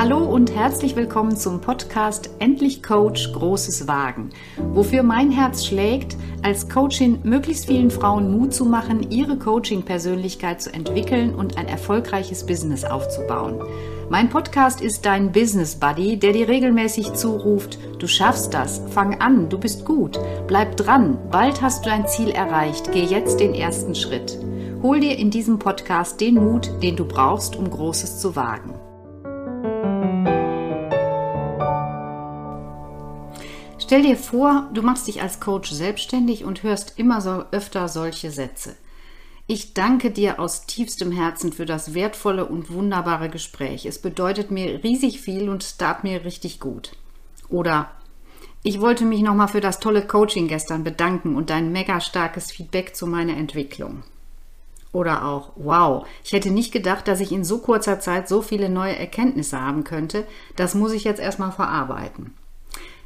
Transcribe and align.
Hallo 0.00 0.24
und 0.24 0.54
herzlich 0.54 0.96
willkommen 0.96 1.36
zum 1.36 1.60
Podcast 1.60 2.30
Endlich 2.38 2.82
Coach 2.82 3.34
Großes 3.34 3.86
Wagen, 3.86 4.30
wofür 4.72 5.02
mein 5.02 5.30
Herz 5.30 5.66
schlägt, 5.66 6.16
als 6.42 6.70
Coachin 6.70 7.18
möglichst 7.22 7.66
vielen 7.66 7.90
Frauen 7.90 8.30
Mut 8.30 8.54
zu 8.54 8.64
machen, 8.64 9.10
ihre 9.10 9.36
Coaching-Persönlichkeit 9.36 10.62
zu 10.62 10.72
entwickeln 10.72 11.34
und 11.34 11.58
ein 11.58 11.68
erfolgreiches 11.68 12.46
Business 12.46 12.86
aufzubauen. 12.86 13.60
Mein 14.08 14.30
Podcast 14.30 14.80
ist 14.80 15.04
dein 15.04 15.32
Business 15.32 15.74
Buddy, 15.74 16.18
der 16.18 16.32
dir 16.32 16.48
regelmäßig 16.48 17.12
zuruft, 17.12 17.78
du 17.98 18.06
schaffst 18.06 18.54
das, 18.54 18.80
fang 18.88 19.20
an, 19.20 19.50
du 19.50 19.58
bist 19.58 19.84
gut, 19.84 20.18
bleib 20.46 20.78
dran, 20.78 21.18
bald 21.30 21.60
hast 21.60 21.84
du 21.84 21.90
dein 21.90 22.08
Ziel 22.08 22.30
erreicht, 22.30 22.90
geh 22.90 23.04
jetzt 23.04 23.38
den 23.38 23.52
ersten 23.52 23.94
Schritt. 23.94 24.38
Hol 24.82 25.00
dir 25.00 25.18
in 25.18 25.30
diesem 25.30 25.58
Podcast 25.58 26.22
den 26.22 26.36
Mut, 26.36 26.70
den 26.82 26.96
du 26.96 27.04
brauchst, 27.04 27.54
um 27.54 27.68
Großes 27.68 28.18
zu 28.18 28.34
wagen. 28.34 28.79
Stell 33.90 34.02
dir 34.02 34.16
vor, 34.16 34.70
du 34.72 34.82
machst 34.82 35.08
dich 35.08 35.20
als 35.20 35.40
Coach 35.40 35.72
selbstständig 35.72 36.44
und 36.44 36.62
hörst 36.62 36.96
immer 36.96 37.20
so 37.20 37.42
öfter 37.50 37.88
solche 37.88 38.30
Sätze. 38.30 38.76
Ich 39.48 39.74
danke 39.74 40.12
dir 40.12 40.38
aus 40.38 40.64
tiefstem 40.64 41.10
Herzen 41.10 41.52
für 41.52 41.66
das 41.66 41.92
wertvolle 41.92 42.46
und 42.46 42.72
wunderbare 42.72 43.28
Gespräch. 43.28 43.86
Es 43.86 44.00
bedeutet 44.00 44.52
mir 44.52 44.84
riesig 44.84 45.20
viel 45.20 45.48
und 45.48 45.76
tat 45.80 46.04
mir 46.04 46.24
richtig 46.24 46.60
gut. 46.60 46.92
Oder 47.48 47.90
ich 48.62 48.80
wollte 48.80 49.04
mich 49.04 49.22
nochmal 49.22 49.48
für 49.48 49.60
das 49.60 49.80
tolle 49.80 50.06
Coaching 50.06 50.46
gestern 50.46 50.84
bedanken 50.84 51.34
und 51.34 51.50
dein 51.50 51.72
mega 51.72 52.00
starkes 52.00 52.52
Feedback 52.52 52.94
zu 52.94 53.08
meiner 53.08 53.36
Entwicklung. 53.36 54.04
Oder 54.92 55.26
auch, 55.26 55.50
wow, 55.56 56.06
ich 56.22 56.30
hätte 56.30 56.52
nicht 56.52 56.70
gedacht, 56.70 57.08
dass 57.08 57.18
ich 57.18 57.32
in 57.32 57.42
so 57.42 57.58
kurzer 57.58 57.98
Zeit 57.98 58.28
so 58.28 58.40
viele 58.40 58.68
neue 58.68 58.94
Erkenntnisse 58.94 59.60
haben 59.60 59.82
könnte. 59.82 60.28
Das 60.54 60.76
muss 60.76 60.92
ich 60.92 61.02
jetzt 61.02 61.20
erstmal 61.20 61.50
verarbeiten. 61.50 62.34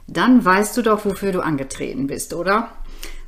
Dann 0.07 0.45
weißt 0.45 0.77
du 0.77 0.83
doch, 0.83 1.05
wofür 1.05 1.33
du 1.33 1.41
angetreten 1.41 2.07
bist, 2.07 2.35
oder? 2.35 2.71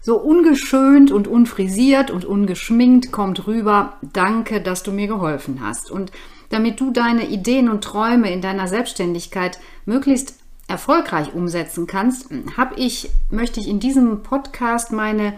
So 0.00 0.19
ungeschönt 0.19 1.10
und 1.10 1.27
unfrisiert 1.27 2.10
und 2.10 2.24
ungeschminkt 2.24 3.10
kommt 3.10 3.46
rüber, 3.46 3.96
danke, 4.12 4.60
dass 4.60 4.83
du 4.83 4.92
mir 4.92 5.08
geholfen 5.08 5.60
hast. 5.60 5.91
Und 5.91 6.12
damit 6.50 6.78
du 6.80 6.92
deine 6.92 7.27
Ideen 7.28 7.68
und 7.68 7.83
Träume 7.83 8.33
in 8.33 8.41
deiner 8.41 8.68
Selbstständigkeit 8.68 9.58
möglichst 9.84 10.38
erfolgreich 10.68 11.34
umsetzen 11.34 11.86
kannst, 11.86 12.28
habe 12.56 12.77
ich, 12.77 13.11
möchte 13.30 13.58
ich 13.61 13.68
in 13.68 13.80
diesem 13.80 14.22
Podcast 14.22 14.92
meine 14.92 15.34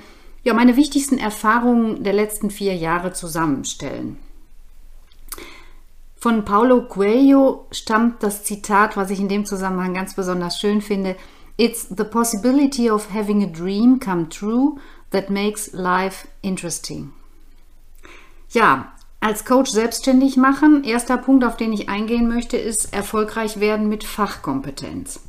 ja, 0.49 0.55
meine 0.55 0.77
wichtigsten 0.77 1.19
Erfahrungen 1.19 2.05
der 2.05 2.13
letzten 2.13 2.51
vier 2.51 2.75
Jahre 2.75 3.13
zusammenstellen. 3.13 4.17
Von 6.29 6.45
Paulo 6.45 6.83
Coelho 6.83 7.67
stammt 7.71 8.23
das 8.23 8.45
Zitat, 8.45 8.99
was 8.99 9.09
ich 9.09 9.19
in 9.19 9.31
dem 9.31 9.47
Zusammenhang 9.47 9.95
ganz 9.95 10.13
besonders 10.13 10.59
schön 10.61 10.83
finde. 10.83 11.17
It's 11.57 11.87
the 11.89 12.05
possibility 12.05 12.91
of 12.91 13.15
having 13.15 13.43
a 13.43 13.47
dream 13.47 13.99
come 13.99 14.29
true 14.29 14.77
that 15.11 15.31
makes 15.31 15.73
life 15.73 16.29
interesting. 16.43 17.15
Ja, 18.51 18.93
als 19.21 19.47
Coach 19.47 19.71
selbstständig 19.71 20.37
machen, 20.37 20.85
erster 20.85 21.17
Punkt, 21.17 21.45
auf 21.45 21.57
den 21.57 21.73
ich 21.73 21.89
eingehen 21.89 22.29
möchte, 22.29 22.59
ist 22.59 22.93
erfolgreich 22.93 23.59
werden 23.59 23.89
mit 23.89 24.05
Fachkompetenz. 24.05 25.21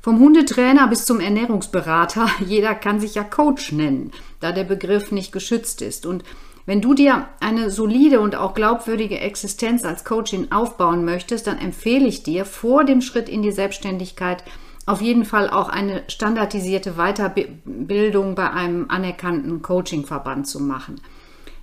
Vom 0.00 0.20
Hundetrainer 0.20 0.88
bis 0.88 1.04
zum 1.04 1.20
Ernährungsberater, 1.20 2.30
jeder 2.46 2.74
kann 2.74 2.98
sich 2.98 3.14
ja 3.14 3.24
Coach 3.24 3.72
nennen, 3.72 4.10
da 4.40 4.52
der 4.52 4.64
Begriff 4.64 5.12
nicht 5.12 5.32
geschützt 5.32 5.82
ist. 5.82 6.06
Und 6.06 6.24
wenn 6.70 6.80
du 6.80 6.94
dir 6.94 7.26
eine 7.40 7.68
solide 7.68 8.20
und 8.20 8.36
auch 8.36 8.54
glaubwürdige 8.54 9.18
Existenz 9.18 9.84
als 9.84 10.04
Coachin 10.04 10.52
aufbauen 10.52 11.04
möchtest, 11.04 11.48
dann 11.48 11.58
empfehle 11.58 12.06
ich 12.06 12.22
dir 12.22 12.44
vor 12.44 12.84
dem 12.84 13.00
Schritt 13.00 13.28
in 13.28 13.42
die 13.42 13.50
Selbstständigkeit 13.50 14.44
auf 14.86 15.00
jeden 15.00 15.24
Fall 15.24 15.50
auch 15.50 15.68
eine 15.68 16.04
standardisierte 16.06 16.92
Weiterbildung 16.92 18.36
bei 18.36 18.52
einem 18.52 18.88
anerkannten 18.88 19.62
Coachingverband 19.62 20.46
zu 20.46 20.60
machen. 20.60 21.00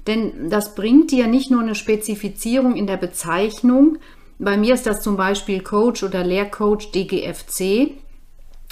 Denn 0.07 0.49
das 0.49 0.75
bringt 0.75 1.11
dir 1.11 1.27
nicht 1.27 1.51
nur 1.51 1.61
eine 1.61 1.75
Spezifizierung 1.75 2.75
in 2.75 2.85
der 2.85 2.97
Bezeichnung, 2.97 3.99
bei 4.39 4.57
mir 4.57 4.73
ist 4.73 4.85
das 4.85 5.01
zum 5.01 5.15
Beispiel 5.15 5.61
Coach 5.61 6.03
oder 6.03 6.25
Lehrcoach 6.25 6.91
DGFC, 6.91 7.91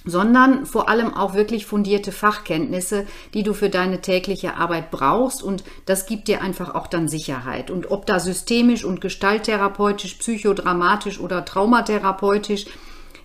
sondern 0.06 0.66
vor 0.66 0.88
allem 0.88 1.14
auch 1.14 1.34
wirklich 1.34 1.66
fundierte 1.66 2.12
Fachkenntnisse, 2.12 3.06
die 3.34 3.44
du 3.44 3.54
für 3.54 3.70
deine 3.70 4.02
tägliche 4.02 4.56
Arbeit 4.56 4.92
brauchst 4.92 5.44
und 5.44 5.64
das 5.86 6.06
gibt 6.06 6.28
dir 6.28 6.42
einfach 6.42 6.76
auch 6.76 6.88
dann 6.88 7.08
Sicherheit. 7.08 7.72
Und 7.72 7.92
ob 7.92 8.06
da 8.06 8.20
systemisch 8.20 8.86
und 8.86 9.02
gestalttherapeutisch, 9.02 10.16
psychodramatisch 10.16 11.20
oder 11.20 11.44
traumatherapeutisch, 11.44 12.66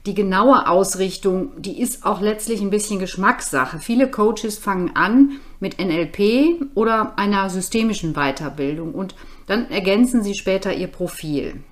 die 0.06 0.14
genaue 0.14 0.66
Ausrichtung, 0.66 1.50
die 1.60 1.80
ist 1.80 2.06
auch 2.06 2.22
letztlich 2.22 2.62
ein 2.62 2.70
bisschen 2.70 2.98
Geschmackssache. 2.98 3.78
Viele 3.78 4.10
Coaches 4.10 4.58
fangen 4.58 4.96
an 4.96 5.40
mit 5.60 5.78
NLP 5.78 6.72
oder 6.74 7.18
einer 7.18 7.50
systemischen 7.50 8.14
Weiterbildung 8.14 8.94
und 8.94 9.14
dann 9.46 9.70
ergänzen 9.70 10.22
sie 10.22 10.34
später 10.34 10.72
ihr 10.72 10.86
Profil. 10.86 11.62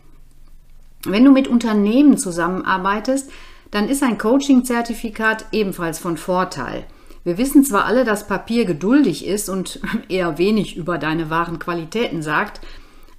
Wenn 1.04 1.24
du 1.24 1.32
mit 1.32 1.48
Unternehmen 1.48 2.18
zusammenarbeitest, 2.18 3.30
dann 3.70 3.88
ist 3.88 4.02
ein 4.02 4.18
Coaching-Zertifikat 4.18 5.46
ebenfalls 5.52 5.98
von 5.98 6.16
Vorteil. 6.16 6.84
Wir 7.24 7.38
wissen 7.38 7.64
zwar 7.64 7.84
alle, 7.84 8.04
dass 8.04 8.26
Papier 8.26 8.64
geduldig 8.64 9.26
ist 9.26 9.48
und 9.48 9.80
eher 10.08 10.38
wenig 10.38 10.76
über 10.76 10.98
deine 10.98 11.30
wahren 11.30 11.58
Qualitäten 11.58 12.22
sagt, 12.22 12.60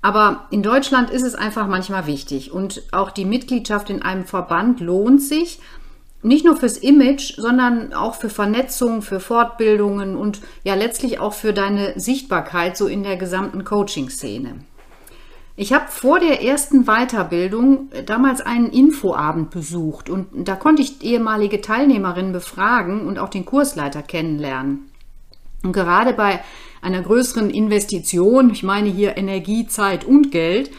aber 0.02 0.48
in 0.50 0.64
Deutschland 0.64 1.10
ist 1.10 1.24
es 1.24 1.36
einfach 1.36 1.68
manchmal 1.68 2.08
wichtig 2.08 2.52
und 2.52 2.84
auch 2.92 3.12
die 3.12 3.26
Mitgliedschaft 3.26 3.90
in 3.90 4.02
einem 4.02 4.26
Verband 4.26 4.80
lohnt 4.80 5.22
sich, 5.22 5.60
nicht 6.22 6.46
nur 6.46 6.58
fürs 6.58 6.78
Image, 6.78 7.36
sondern 7.38 7.94
auch 7.94 8.16
für 8.16 8.30
Vernetzung, 8.30 9.02
für 9.02 9.20
Fortbildungen 9.20 10.18
und 10.18 10.42
ja 10.64 10.76
letztlich 10.76 11.20
auch 11.20 11.34
für 11.34 11.54
deine 11.54 11.98
Sichtbarkeit 11.98 12.76
so 12.76 12.88
in 12.88 13.04
der 13.04 13.16
gesamten 13.16 13.64
Coaching-Szene. 13.64 14.56
Ich 15.62 15.74
habe 15.74 15.88
vor 15.90 16.22
der 16.22 16.42
ersten 16.42 16.86
Weiterbildung 16.86 17.90
damals 18.06 18.40
einen 18.40 18.70
Infoabend 18.70 19.50
besucht 19.50 20.09
und 20.09 20.28
da 20.34 20.56
konnte 20.56 20.81
ich 20.81 21.03
ehemalige 21.03 21.59
Teilnehmerinnen 21.59 22.31
befragen 22.31 23.06
und 23.06 23.20
auch 23.20 23.28
den 23.28 23.44
Kursleiter 23.44 24.02
kennenlernen. 24.02 24.90
Und 25.62 25.74
gerade 25.74 26.14
bei 26.14 26.40
einer 26.81 27.02
größeren 27.02 27.50
Investition, 27.50 28.52
ich 28.52 28.64
meine 28.64 28.88
hier 28.88 29.18
Energie, 29.18 29.68
Zeit 29.68 30.06
und 30.06 30.31
Geld, 30.31 30.72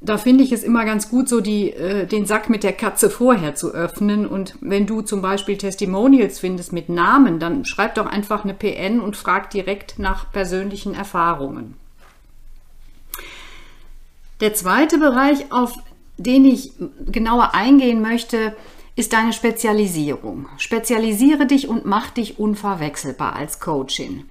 da 0.00 0.16
finde 0.16 0.44
ich 0.44 0.52
es 0.52 0.62
immer 0.62 0.84
ganz 0.84 1.10
gut, 1.10 1.28
so 1.28 1.40
die, 1.40 1.72
äh, 1.72 2.06
den 2.06 2.24
Sack 2.24 2.48
mit 2.48 2.62
der 2.62 2.74
Katze 2.74 3.10
vorher 3.10 3.56
zu 3.56 3.74
öffnen. 3.74 4.28
Und 4.28 4.54
wenn 4.60 4.86
du 4.86 5.00
zum 5.02 5.22
Beispiel 5.22 5.58
Testimonials 5.58 6.38
findest 6.38 6.72
mit 6.72 6.88
Namen, 6.88 7.40
dann 7.40 7.64
schreib 7.64 7.96
doch 7.96 8.06
einfach 8.06 8.44
eine 8.44 8.54
PN 8.54 9.00
und 9.00 9.16
frag 9.16 9.50
direkt 9.50 9.98
nach 9.98 10.30
persönlichen 10.30 10.94
Erfahrungen. 10.94 11.79
Der 14.40 14.54
zweite 14.54 14.98
Bereich, 14.98 15.52
auf 15.52 15.74
den 16.16 16.44
ich 16.44 16.72
genauer 17.06 17.54
eingehen 17.54 18.00
möchte, 18.00 18.54
ist 18.96 19.12
deine 19.12 19.32
Spezialisierung. 19.32 20.46
Spezialisiere 20.56 21.46
dich 21.46 21.68
und 21.68 21.86
mach 21.86 22.10
dich 22.10 22.38
unverwechselbar 22.38 23.36
als 23.36 23.60
Coachin. 23.60 24.24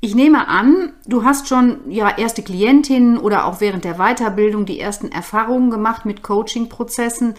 Ich 0.00 0.14
nehme 0.14 0.48
an, 0.48 0.94
du 1.06 1.24
hast 1.24 1.46
schon 1.46 1.78
ja 1.90 2.08
erste 2.16 2.42
Klientinnen 2.42 3.18
oder 3.18 3.44
auch 3.44 3.60
während 3.60 3.84
der 3.84 3.96
Weiterbildung 3.96 4.64
die 4.64 4.80
ersten 4.80 5.12
Erfahrungen 5.12 5.70
gemacht 5.70 6.06
mit 6.06 6.22
Coaching-Prozessen. 6.22 7.34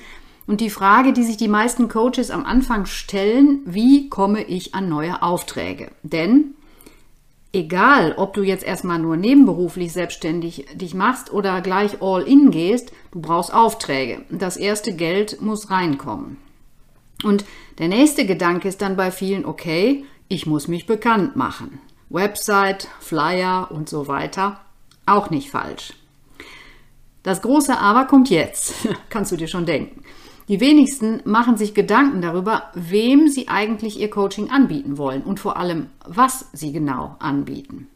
Und 0.46 0.62
die 0.62 0.70
Frage, 0.70 1.12
die 1.12 1.24
sich 1.24 1.38
die 1.38 1.48
meisten 1.48 1.88
Coaches 1.88 2.30
am 2.30 2.46
Anfang 2.46 2.86
stellen, 2.86 3.62
wie 3.66 4.09
komme 4.09 4.44
ich 4.44 4.76
an 4.76 4.90
neue 4.90 5.24
Aufträge? 5.24 5.92
Denn 6.03 6.53
egal, 7.54 8.14
ob 8.18 8.34
du 8.34 8.44
jetzt 8.44 8.64
erstmal 8.64 9.00
nur 9.00 9.18
nebenberuflich 9.18 9.92
selbstständig 9.94 10.66
dich 10.74 10.94
machst 10.94 11.32
oder 11.32 11.62
gleich 11.62 12.02
all 12.02 12.24
in 12.24 12.52
gehst, 12.52 12.92
du 13.12 13.22
brauchst 13.22 13.53
Aufträge. 13.53 14.24
Das 14.30 14.58
erste 14.58 14.94
Geld 14.94 15.42
muss 15.42 15.70
reinkommen. 15.70 16.38
Und 17.24 17.46
der 17.78 17.88
nächste 17.88 18.26
Gedanke 18.26 18.68
ist 18.68 18.82
dann 18.82 18.96
bei 18.96 19.12
vielen, 19.12 19.46
okay, 19.46 20.06
ich 20.28 20.46
muss 20.46 20.68
mich 20.68 20.86
bekannt 20.86 21.36
machen. 21.36 21.80
Website, 22.09 22.88
Flyer 23.00 23.70
und 23.72 23.90
so 23.90 24.08
weiter. 24.08 24.59
Auch 25.06 25.30
nicht 25.30 25.50
falsch. 25.50 25.94
Das 27.24 27.42
große 27.42 27.78
Aber 27.78 28.06
kommt 28.06 28.30
jetzt, 28.30 28.74
kannst 29.09 29.32
du 29.32 29.38
dir 29.38 29.47
schon 29.47 29.66
denken. 29.66 30.04
Die 30.47 30.59
wenigsten 30.59 31.22
machen 31.23 31.58
sich 31.58 31.73
Gedanken 31.73 32.22
darüber, 32.22 32.72
wem 32.73 33.29
sie 33.29 33.47
eigentlich 33.47 33.99
ihr 33.99 34.09
Coaching 34.09 34.49
anbieten 34.49 34.97
wollen 34.97 35.22
und 35.22 35.40
vor 35.40 35.58
allem, 35.58 35.88
was 36.05 36.49
sie 36.53 36.72
genau 36.72 37.16
anbieten. 37.20 37.88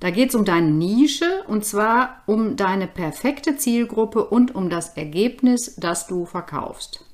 Da 0.00 0.10
geht 0.10 0.30
es 0.30 0.34
um 0.34 0.44
deine 0.44 0.70
Nische 0.70 1.44
und 1.46 1.64
zwar 1.64 2.22
um 2.26 2.56
deine 2.56 2.86
perfekte 2.86 3.56
Zielgruppe 3.56 4.24
und 4.26 4.54
um 4.54 4.68
das 4.68 4.96
Ergebnis, 4.96 5.74
das 5.76 6.06
du 6.06 6.26
verkaufst. 6.26 7.04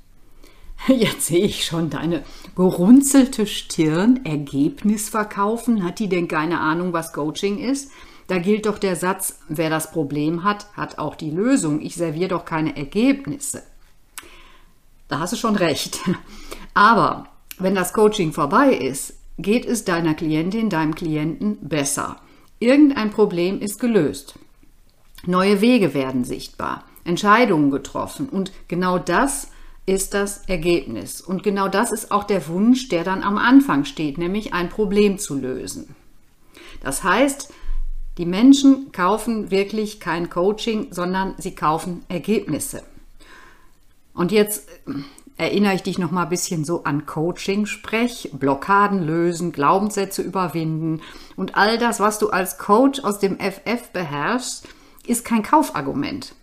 Jetzt 0.89 1.27
sehe 1.27 1.45
ich 1.45 1.65
schon 1.65 1.91
deine 1.91 2.25
gerunzelte 2.57 3.47
Stirn. 3.47 4.25
Ergebnis 4.25 5.09
verkaufen? 5.09 5.85
Hat 5.85 6.01
die 6.01 6.09
denn 6.09 6.27
keine 6.27 6.59
Ahnung, 6.59 6.93
was 6.93 7.13
Coaching 7.13 7.59
ist? 7.59 7.93
Da 8.27 8.39
gilt 8.39 8.67
doch 8.67 8.79
der 8.79 8.97
Satz, 8.97 9.39
wer 9.49 9.71
das 9.71 9.93
Problem 9.93 10.43
hat, 10.43 10.67
hat 10.75 10.99
auch 10.99 11.15
die 11.15 11.31
Lösung. 11.31 11.81
Ich 11.81 11.95
serviere 11.95 12.29
doch 12.29 12.45
keine 12.45 12.77
Ergebnisse. 12.77 13.63
Da 15.13 15.19
hast 15.19 15.35
du 15.35 15.37
schon 15.37 15.57
recht. 15.57 16.01
Aber 16.75 17.27
wenn 17.59 17.75
das 17.75 17.93
Coaching 17.93 18.33
vorbei 18.33 18.73
ist, 18.73 19.15
geht 19.39 19.67
es 19.67 19.85
deiner 19.85 20.15
Klientin, 20.15 20.71
deinem 20.71 20.95
Klienten 20.95 21.59
besser. 21.61 22.17
Irgendein 22.59 23.11
Problem 23.11 23.61
ist 23.61 23.79
gelöst. 23.79 24.39
Neue 25.27 25.61
Wege 25.61 25.95
werden 25.95 26.25
sichtbar, 26.25 26.85
Entscheidungen 27.05 27.71
getroffen 27.71 28.29
und 28.29 28.53
genau 28.69 28.99
das 28.99 29.49
ist 29.85 30.15
das 30.15 30.45
Ergebnis. 30.47 31.21
Und 31.21 31.43
genau 31.43 31.69
das 31.69 31.93
ist 31.93 32.11
auch 32.11 32.25
der 32.25 32.49
Wunsch, 32.49 32.89
der 32.89 33.05
dann 33.05 33.23
am 33.23 33.37
Anfang 33.37 33.85
steht, 33.85 34.17
nämlich 34.17 34.55
ein 34.55 34.69
Problem 34.69 35.19
zu 35.19 35.35
lösen. 35.35 35.95
Das 36.81 37.05
heißt, 37.05 37.53
die 38.19 38.27
Menschen 38.27 38.93
kaufen 38.93 39.51
wirklich 39.51 40.01
kein 40.01 40.31
Coaching, 40.31 40.89
sondern 40.91 41.35
sie 41.39 41.55
kaufen 41.55 42.05
Ergebnisse. 42.09 42.83
Und 44.15 44.33
jetzt 44.33 44.69
äh, 44.87 44.93
erinnere 45.37 45.75
ich 45.75 45.83
dich 45.83 45.99
noch 45.99 46.11
mal 46.11 46.25
ein 46.25 46.29
bisschen 46.29 46.65
so 46.65 46.85
an 46.85 47.07
Coaching 47.07 47.67
sprech, 47.67 48.31
Blockaden 48.33 49.03
lösen, 49.03 49.53
Glaubenssätze 49.53 50.23
überwinden 50.23 51.01
und 51.37 51.57
all 51.57 51.79
das, 51.79 52.01
was 52.01 52.19
du 52.19 52.31
als 52.31 52.59
Coach 52.59 53.03
aus 53.03 53.19
dem 53.19 53.39
FF 53.39 53.91
beherrschst, 53.93 54.69
ist 55.07 55.25
kein 55.25 55.43
Kaufargument. 55.43 56.35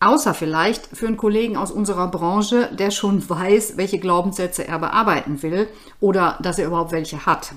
Außer 0.00 0.32
vielleicht 0.32 0.86
für 0.86 1.08
einen 1.08 1.16
Kollegen 1.16 1.56
aus 1.56 1.72
unserer 1.72 2.08
Branche, 2.08 2.70
der 2.72 2.92
schon 2.92 3.28
weiß, 3.28 3.76
welche 3.76 3.98
Glaubenssätze 3.98 4.66
er 4.66 4.78
bearbeiten 4.78 5.42
will 5.42 5.68
oder 6.00 6.38
dass 6.40 6.58
er 6.58 6.68
überhaupt 6.68 6.92
welche 6.92 7.26
hat. 7.26 7.52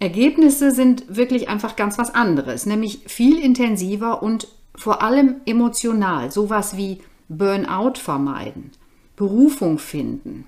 Ergebnisse 0.00 0.72
sind 0.72 1.04
wirklich 1.14 1.48
einfach 1.48 1.76
ganz 1.76 1.98
was 1.98 2.14
anderes, 2.14 2.66
nämlich 2.66 3.02
viel 3.06 3.38
intensiver 3.38 4.22
und 4.22 4.48
vor 4.74 5.02
allem 5.02 5.36
emotional. 5.44 6.32
Sowas 6.32 6.76
wie 6.76 7.00
Burnout 7.32 7.94
vermeiden, 7.94 8.72
Berufung 9.14 9.78
finden, 9.78 10.46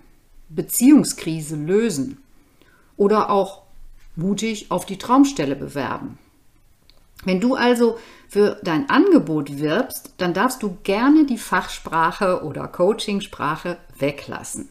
Beziehungskrise 0.49 1.55
lösen 1.55 2.19
oder 2.97 3.31
auch 3.31 3.63
mutig 4.17 4.73
auf 4.73 4.85
die 4.85 4.99
Traumstelle 4.99 5.55
bewerben. 5.55 6.19
Wenn 7.25 7.41
du 7.41 7.55
also 7.55 7.99
für 8.29 8.59
dein 8.65 8.91
Angebot 8.91 9.61
wirbst, 9.61 10.15
dann 10.19 10.35
darfst 10.35 10.61
du 10.65 10.77
gerne 10.83 11.25
die 11.25 11.39
Fachsprache 11.39 12.43
oder 12.43 12.67
Coachingsprache 12.67 13.79
weglassen. 13.97 14.69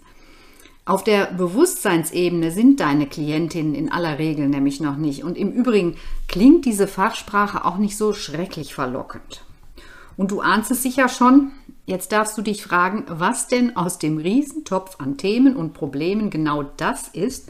Auf 0.84 1.06
der 1.06 1.28
Bewusstseinsebene 1.28 2.52
sind 2.52 2.82
deine 2.82 3.08
Klientinnen 3.08 3.74
in 3.74 3.90
aller 3.90 4.20
Regel 4.20 4.50
nämlich 4.50 4.82
noch 4.82 4.98
nicht. 4.98 5.24
Und 5.24 5.38
im 5.38 5.54
Übrigen 5.54 5.96
klingt 6.28 6.66
diese 6.66 6.88
Fachsprache 6.88 7.64
auch 7.64 7.78
nicht 7.78 7.96
so 7.96 8.12
schrecklich 8.12 8.74
verlockend. 8.74 9.46
Und 10.18 10.32
du 10.32 10.42
ahnst 10.42 10.72
es 10.72 10.84
sicher 10.84 11.08
schon, 11.08 11.52
jetzt 11.92 12.12
darfst 12.12 12.38
du 12.38 12.42
dich 12.42 12.64
fragen, 12.64 13.04
was 13.08 13.48
denn 13.48 13.76
aus 13.76 14.00
dem 14.00 14.18
Riesentopf 14.18 14.96
an 15.00 15.18
Themen 15.18 15.56
und 15.56 15.74
Problemen 15.74 16.32
genau 16.32 16.64
das 16.64 17.10
ist, 17.10 17.50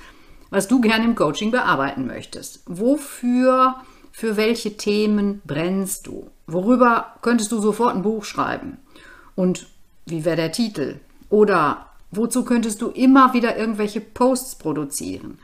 was 0.49 0.67
du 0.67 0.81
gerne 0.81 1.05
im 1.05 1.15
Coaching 1.15 1.51
bearbeiten 1.51 2.07
möchtest. 2.07 2.61
Wofür 2.65 3.75
für 4.11 4.35
welche 4.35 4.75
Themen 4.75 5.41
brennst 5.45 6.07
du? 6.07 6.29
Worüber 6.47 7.15
könntest 7.21 7.51
du 7.53 7.59
sofort 7.59 7.95
ein 7.95 8.01
Buch 8.01 8.25
schreiben? 8.25 8.77
Und 9.35 9.67
wie 10.05 10.25
wäre 10.25 10.35
der 10.35 10.51
Titel? 10.51 10.99
Oder 11.29 11.85
wozu 12.09 12.43
könntest 12.43 12.81
du 12.81 12.89
immer 12.89 13.33
wieder 13.33 13.57
irgendwelche 13.57 14.01
Posts 14.01 14.55
produzieren? 14.55 15.39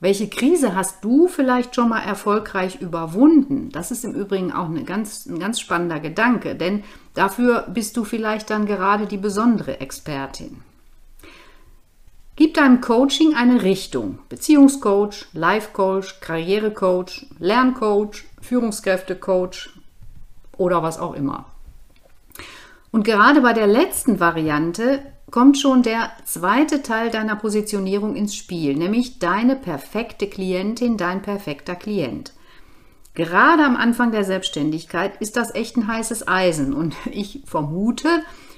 Welche 0.00 0.28
Krise 0.28 0.76
hast 0.76 1.02
du 1.04 1.26
vielleicht 1.26 1.74
schon 1.74 1.88
mal 1.88 2.00
erfolgreich 2.00 2.80
überwunden? 2.80 3.70
Das 3.72 3.90
ist 3.90 4.04
im 4.04 4.14
Übrigen 4.14 4.52
auch 4.52 4.68
eine 4.68 4.84
ganz, 4.84 5.26
ein 5.26 5.40
ganz 5.40 5.58
spannender 5.58 5.98
Gedanke, 5.98 6.54
denn 6.54 6.84
dafür 7.14 7.66
bist 7.68 7.96
du 7.96 8.04
vielleicht 8.04 8.48
dann 8.50 8.66
gerade 8.66 9.06
die 9.06 9.16
besondere 9.16 9.80
Expertin. 9.80 10.62
Gib 12.36 12.54
deinem 12.54 12.80
Coaching 12.80 13.34
eine 13.34 13.62
Richtung. 13.62 14.20
Beziehungscoach, 14.28 15.26
Life-Coach, 15.32 16.20
Karrierecoach, 16.20 17.26
Lerncoach, 17.40 18.22
Führungskräftecoach 18.40 19.70
oder 20.56 20.84
was 20.84 21.00
auch 21.00 21.14
immer. 21.14 21.46
Und 22.90 23.04
gerade 23.04 23.40
bei 23.40 23.52
der 23.52 23.66
letzten 23.66 24.20
Variante 24.20 25.00
kommt 25.30 25.58
schon 25.58 25.82
der 25.82 26.10
zweite 26.24 26.82
Teil 26.82 27.10
deiner 27.10 27.36
Positionierung 27.36 28.16
ins 28.16 28.34
Spiel, 28.34 28.76
nämlich 28.76 29.18
deine 29.18 29.56
perfekte 29.56 30.26
Klientin, 30.26 30.96
dein 30.96 31.22
perfekter 31.22 31.74
Klient. 31.76 32.32
Gerade 33.14 33.64
am 33.64 33.76
Anfang 33.76 34.12
der 34.12 34.24
Selbstständigkeit 34.24 35.20
ist 35.20 35.36
das 35.36 35.54
echt 35.54 35.76
ein 35.76 35.88
heißes 35.88 36.28
Eisen 36.28 36.72
und 36.72 36.94
ich 37.10 37.42
vermute, 37.44 38.08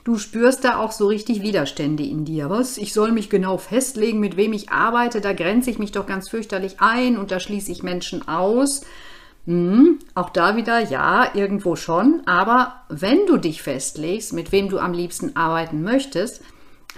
Du 0.03 0.17
spürst 0.17 0.65
da 0.65 0.79
auch 0.79 0.93
so 0.93 1.09
richtig 1.09 1.43
Widerstände 1.43 2.03
in 2.03 2.25
dir. 2.25 2.49
Was? 2.49 2.79
Ich 2.79 2.95
soll 2.95 3.13
mich 3.13 3.29
genau 3.29 3.59
festlegen, 3.59 4.19
mit 4.19 4.37
wem 4.37 4.53
ich 4.55 4.71
arbeite. 4.71 5.21
Da 5.21 5.35
grenze 5.35 5.71
ich 5.71 5.79
mich 5.79 5.93
doch 5.93 6.07
ganz 6.07 6.29
fürchterlich 6.29 6.77
ein 6.81 7.19
und 7.19 7.31
da 7.31 7.39
schließe 7.39 7.71
ich 7.71 7.83
Menschen 7.83 8.27
aus. 8.27 8.81
Hm, 9.47 9.99
auch 10.15 10.31
da 10.31 10.57
wieder, 10.57 10.81
ja, 10.81 11.35
irgendwo 11.35 11.77
schon. 11.77 12.23
Aber 12.27 12.83
wenn 12.89 13.27
du 13.27 13.37
dich 13.37 13.63
festlegst, 13.63 14.33
mit 14.33 14.53
wem 14.53 14.69
du 14.69 14.79
am 14.79 14.93
liebsten 14.93 15.37
arbeiten 15.37 15.83
möchtest, 15.83 16.43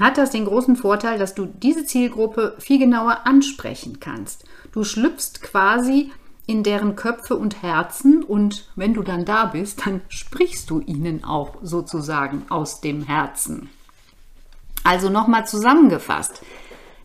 hat 0.01 0.19
das 0.19 0.31
den 0.31 0.47
großen 0.47 0.77
Vorteil, 0.77 1.19
dass 1.19 1.35
du 1.35 1.47
diese 1.47 1.85
Zielgruppe 1.85 2.57
viel 2.59 2.79
genauer 2.79 3.27
ansprechen 3.27 4.01
kannst. 4.01 4.45
Du 4.73 4.85
schlüpfst 4.85 5.43
quasi 5.43 6.11
in 6.47 6.63
deren 6.63 6.97
Köpfe 6.97 7.37
und 7.37 7.63
Herzen 7.63 8.25
und 8.25 8.69
wenn 8.75 8.95
du 8.95 9.03
dann 9.03 9.25
da 9.25 9.47
bist, 9.47 9.87
dann 9.87 10.01
sprichst 10.09 10.71
du 10.71 10.81
ihnen 10.81 11.25
auch 11.25 11.57
sozusagen 11.63 12.45
aus 12.49 12.81
dem 12.81 13.05
Herzen. 13.05 13.71
Also 14.83 15.09
nochmal 15.09 15.47
zusammengefasst. 15.47 16.43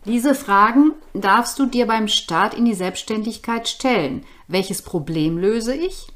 Diese 0.04 0.34
Fragen 0.34 0.92
darfst 1.12 1.58
du 1.58 1.66
dir 1.66 1.86
beim 1.86 2.08
Start 2.08 2.54
in 2.54 2.64
die 2.64 2.74
Selbstständigkeit 2.74 3.68
stellen. 3.68 4.24
Welches 4.46 4.82
Problem 4.82 5.38
löse 5.38 5.74
ich? 5.74 6.06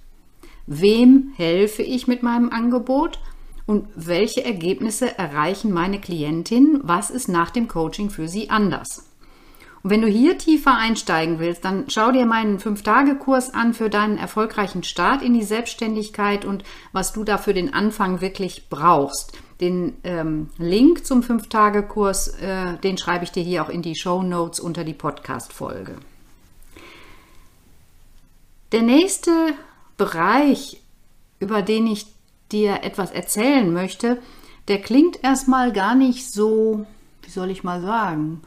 Wem 0.67 1.33
helfe 1.37 1.83
ich 1.83 2.07
mit 2.07 2.23
meinem 2.23 2.51
Angebot? 2.51 3.19
Und 3.67 3.89
welche 3.95 4.45
Ergebnisse 4.45 5.19
erreichen 5.19 5.73
meine 5.73 6.01
Klientinnen? 6.01 6.81
Was 6.83 7.11
ist 7.11 7.29
nach 7.29 7.51
dem 7.51 7.69
Coaching 7.69 8.11
für 8.11 8.29
sie 8.29 8.51
anders? 8.51 9.09
Und 9.83 9.91
wenn 9.91 10.01
du 10.01 10.09
hier 10.09 10.39
tiefer 10.39 10.77
einsteigen 10.77 11.41
willst, 11.41 11.65
dann 11.65 11.87
schau 11.89 12.13
dir 12.13 12.25
meinen 12.25 12.59
5-Tage-Kurs 12.59 13.53
an 13.53 13.75
für 13.75 13.91
deinen 13.91 14.17
erfolgreichen 14.17 14.85
Start 14.85 15.23
in 15.23 15.35
die 15.35 15.43
Selbstständigkeit 15.43 16.45
und 16.45 16.63
was 16.93 17.13
du 17.13 17.25
da 17.25 17.37
für 17.37 17.53
den 17.53 17.75
Anfang 17.75 18.21
wirklich 18.21 18.69
brauchst. 18.69 19.33
Den 19.63 19.97
ähm, 20.03 20.51
Link 20.59 21.07
zum 21.07 21.23
5-Tage-Kurs, 21.23 22.41
äh, 22.41 22.79
den 22.79 22.99
schreibe 22.99 23.23
ich 23.23 23.31
dir 23.31 23.45
hier 23.45 23.65
auch 23.65 23.69
in 23.69 23.81
die 23.81 23.95
Show 23.95 24.25
Notes 24.25 24.59
unter 24.59 24.83
die 24.83 24.93
Podcast-Folge. 24.93 25.95
Der 28.73 28.83
nächste 28.83 29.31
Bereich, 29.97 30.83
über 31.39 31.63
den 31.63 31.87
ich 31.87 32.07
dir 32.51 32.83
etwas 32.83 33.13
erzählen 33.13 33.73
möchte, 33.73 34.21
der 34.67 34.81
klingt 34.81 35.23
erstmal 35.23 35.73
gar 35.73 35.95
nicht 35.95 36.29
so, 36.29 36.85
wie 37.23 37.31
soll 37.31 37.51
ich 37.51 37.63
mal 37.63 37.81
sagen, 37.83 38.43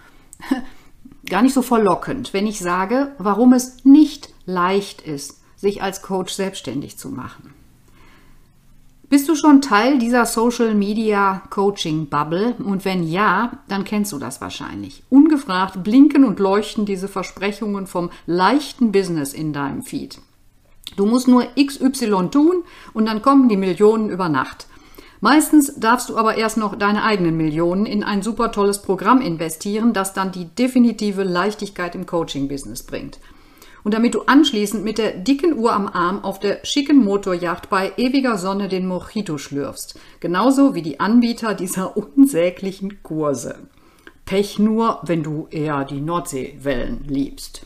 gar 1.30 1.44
nicht 1.44 1.54
so 1.54 1.62
verlockend, 1.62 2.34
wenn 2.34 2.46
ich 2.46 2.60
sage, 2.60 3.16
warum 3.20 3.54
es 3.54 3.86
nicht 3.86 4.34
leicht 4.46 5.02
ist, 5.02 5.42
sich 5.56 5.82
als 5.82 6.02
Coach 6.02 6.34
selbstständig 6.34 6.98
zu 6.98 7.08
machen. 7.08 7.55
Bist 9.08 9.30
du 9.30 9.36
schon 9.36 9.62
Teil 9.62 10.00
dieser 10.00 10.26
Social 10.26 10.74
Media 10.74 11.44
Coaching 11.52 12.08
Bubble? 12.08 12.56
Und 12.58 12.86
wenn 12.86 13.08
ja, 13.08 13.60
dann 13.68 13.84
kennst 13.84 14.12
du 14.12 14.18
das 14.18 14.42
wahrscheinlich. 14.42 15.04
Ungefragt 15.12 15.84
blinken 15.84 16.24
und 16.24 16.40
leuchten 16.40 16.88
diese 16.88 17.08
Versprechungen 17.08 17.86
vom 17.86 18.10
leichten 18.26 18.92
Business 18.92 19.34
in 19.34 19.54
deinem 19.54 19.84
Feed. 19.84 20.20
Du 20.96 21.06
musst 21.06 21.28
nur 21.28 21.46
XY 21.56 22.30
tun 22.32 22.64
und 22.94 23.06
dann 23.06 23.22
kommen 23.22 23.48
die 23.48 23.58
Millionen 23.58 24.10
über 24.10 24.28
Nacht. 24.28 24.66
Meistens 25.22 25.76
darfst 25.80 26.10
du 26.10 26.18
aber 26.18 26.38
erst 26.38 26.58
noch 26.58 26.76
deine 26.76 27.04
eigenen 27.04 27.38
Millionen 27.38 27.86
in 27.86 28.04
ein 28.04 28.24
super 28.24 28.52
tolles 28.52 28.82
Programm 28.82 29.22
investieren, 29.22 29.94
das 29.94 30.14
dann 30.14 30.32
die 30.32 30.46
definitive 30.46 31.24
Leichtigkeit 31.24 31.94
im 31.94 32.08
Coaching-Business 32.08 32.84
bringt. 32.84 33.20
Und 33.86 33.94
damit 33.94 34.14
du 34.16 34.24
anschließend 34.24 34.84
mit 34.84 34.98
der 34.98 35.14
dicken 35.14 35.58
Uhr 35.58 35.72
am 35.72 35.88
Arm 35.88 36.26
auf 36.26 36.42
der 36.42 36.60
schicken 36.66 36.98
Motorjacht 36.98 37.70
bei 37.70 37.94
ewiger 37.96 38.38
Sonne 38.38 38.68
den 38.68 38.86
Mojito 38.86 39.38
schlürfst. 39.38 39.98
Genauso 40.20 40.76
wie 40.76 40.82
die 40.82 41.00
Anbieter 41.00 41.54
dieser 41.54 41.96
unsäglichen 42.18 43.02
Kurse. 43.02 43.60
Pech 44.26 44.60
nur, 44.60 45.00
wenn 45.04 45.24
du 45.24 45.48
eher 45.50 45.86
die 45.86 46.02
Nordseewellen 46.02 47.06
liebst. 47.08 47.66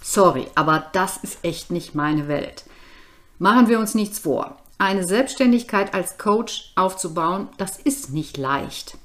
Sorry, 0.00 0.46
aber 0.54 0.86
das 0.94 1.18
ist 1.18 1.44
echt 1.44 1.70
nicht 1.70 1.94
meine 1.94 2.26
Welt. 2.28 2.64
Machen 3.38 3.68
wir 3.68 3.78
uns 3.78 3.94
nichts 3.94 4.18
vor 4.18 4.56
eine 4.78 5.04
Selbstständigkeit 5.04 5.92
als 5.92 6.18
Coach 6.18 6.72
aufzubauen, 6.76 7.48
das 7.56 7.78
ist 7.78 8.12
nicht 8.12 8.36
leicht. 8.36 8.96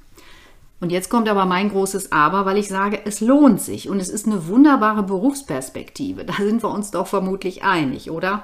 Und 0.83 0.91
jetzt 0.91 1.09
kommt 1.09 1.29
aber 1.29 1.45
mein 1.45 1.69
großes 1.69 2.11
Aber, 2.11 2.45
weil 2.45 2.57
ich 2.57 2.67
sage, 2.67 2.99
es 3.05 3.21
lohnt 3.21 3.61
sich 3.61 3.87
und 3.87 4.01
es 4.01 4.09
ist 4.09 4.25
eine 4.27 4.49
wunderbare 4.49 5.01
Berufsperspektive. 5.01 6.25
Da 6.25 6.33
sind 6.33 6.61
wir 6.61 6.71
uns 6.71 6.91
doch 6.91 7.07
vermutlich 7.07 7.63
einig, 7.63 8.11
oder? 8.11 8.43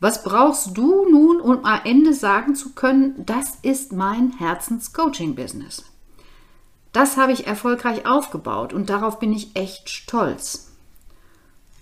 Was 0.00 0.22
brauchst 0.22 0.78
du 0.78 1.06
nun, 1.10 1.42
um 1.42 1.62
am 1.66 1.80
Ende 1.84 2.14
sagen 2.14 2.54
zu 2.54 2.72
können, 2.72 3.16
das 3.18 3.58
ist 3.60 3.92
mein 3.92 4.32
Herzens-Coaching-Business? 4.38 5.84
Das 6.94 7.18
habe 7.18 7.32
ich 7.32 7.46
erfolgreich 7.46 8.06
aufgebaut 8.06 8.72
und 8.72 8.88
darauf 8.88 9.18
bin 9.18 9.34
ich 9.34 9.54
echt 9.56 9.90
stolz. 9.90 10.72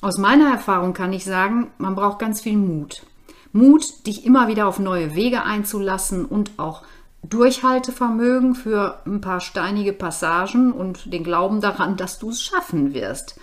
Aus 0.01 0.19
meiner 0.19 0.51
Erfahrung 0.51 0.95
kann 0.95 1.13
ich 1.13 1.25
sagen, 1.25 1.71
man 1.79 1.95
braucht 1.95 2.19
ganz 2.19 2.41
viel 2.41 2.57
Mut. 2.57 3.07
Mut, 3.53 4.05
dich 4.05 4.27
immer 4.27 4.49
wieder 4.49 4.67
auf 4.67 4.81
neue 4.81 5.15
Wege 5.15 5.45
einzulassen 5.45 6.25
und 6.25 6.59
auch 6.59 6.83
Durchhaltevermögen 7.29 8.55
für 8.55 9.01
ein 9.07 9.21
paar 9.23 9.41
steinige 9.41 9.95
Passagen 9.95 10.73
und 10.73 11.13
den 11.13 11.25
Glauben 11.25 11.63
daran, 11.63 11.97
dass 11.97 12.19
du 12.19 12.31
es 12.31 12.43
schaffen 12.43 12.93
wirst. 12.93 13.41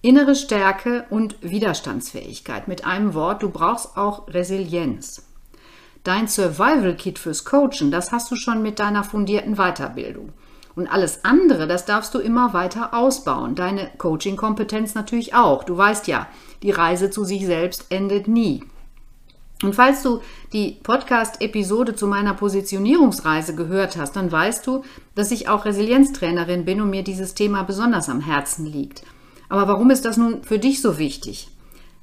Innere 0.00 0.34
Stärke 0.34 1.04
und 1.08 1.36
Widerstandsfähigkeit. 1.40 2.66
Mit 2.66 2.84
einem 2.84 3.14
Wort, 3.14 3.44
du 3.44 3.50
brauchst 3.50 3.96
auch 3.96 4.26
Resilienz. 4.26 5.24
Dein 6.02 6.26
Survival-Kit 6.26 7.20
fürs 7.20 7.44
Coachen, 7.44 7.92
das 7.92 8.10
hast 8.10 8.28
du 8.32 8.34
schon 8.34 8.60
mit 8.60 8.80
deiner 8.80 9.04
fundierten 9.04 9.54
Weiterbildung. 9.54 10.32
Und 10.74 10.88
alles 10.88 11.24
andere, 11.24 11.68
das 11.68 11.84
darfst 11.84 12.14
du 12.14 12.18
immer 12.18 12.54
weiter 12.54 12.92
ausbauen. 12.92 13.54
Deine 13.54 13.90
Coaching-Kompetenz 13.98 14.96
natürlich 14.96 15.34
auch. 15.34 15.62
Du 15.62 15.76
weißt 15.76 16.08
ja, 16.08 16.26
die 16.64 16.72
Reise 16.72 17.10
zu 17.10 17.22
sich 17.22 17.46
selbst 17.46 17.86
endet 17.90 18.26
nie. 18.26 18.64
Und 19.62 19.74
falls 19.74 20.02
du 20.02 20.20
die 20.52 20.78
Podcast-Episode 20.82 21.94
zu 21.94 22.06
meiner 22.06 22.34
Positionierungsreise 22.34 23.54
gehört 23.54 23.96
hast, 23.96 24.16
dann 24.16 24.30
weißt 24.30 24.66
du, 24.66 24.82
dass 25.14 25.30
ich 25.30 25.48
auch 25.48 25.64
Resilienztrainerin 25.64 26.64
bin 26.64 26.80
und 26.80 26.90
mir 26.90 27.04
dieses 27.04 27.34
Thema 27.34 27.62
besonders 27.62 28.08
am 28.08 28.20
Herzen 28.20 28.66
liegt. 28.66 29.02
Aber 29.48 29.68
warum 29.68 29.90
ist 29.90 30.04
das 30.04 30.16
nun 30.16 30.42
für 30.42 30.58
dich 30.58 30.82
so 30.82 30.98
wichtig? 30.98 31.48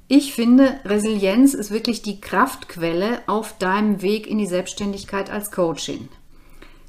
Ich 0.08 0.34
finde, 0.34 0.80
Resilienz 0.84 1.54
ist 1.54 1.70
wirklich 1.70 2.02
die 2.02 2.20
Kraftquelle 2.20 3.20
auf 3.26 3.58
deinem 3.58 4.02
Weg 4.02 4.26
in 4.26 4.38
die 4.38 4.46
Selbstständigkeit 4.46 5.30
als 5.30 5.52
Coaching. 5.52 6.08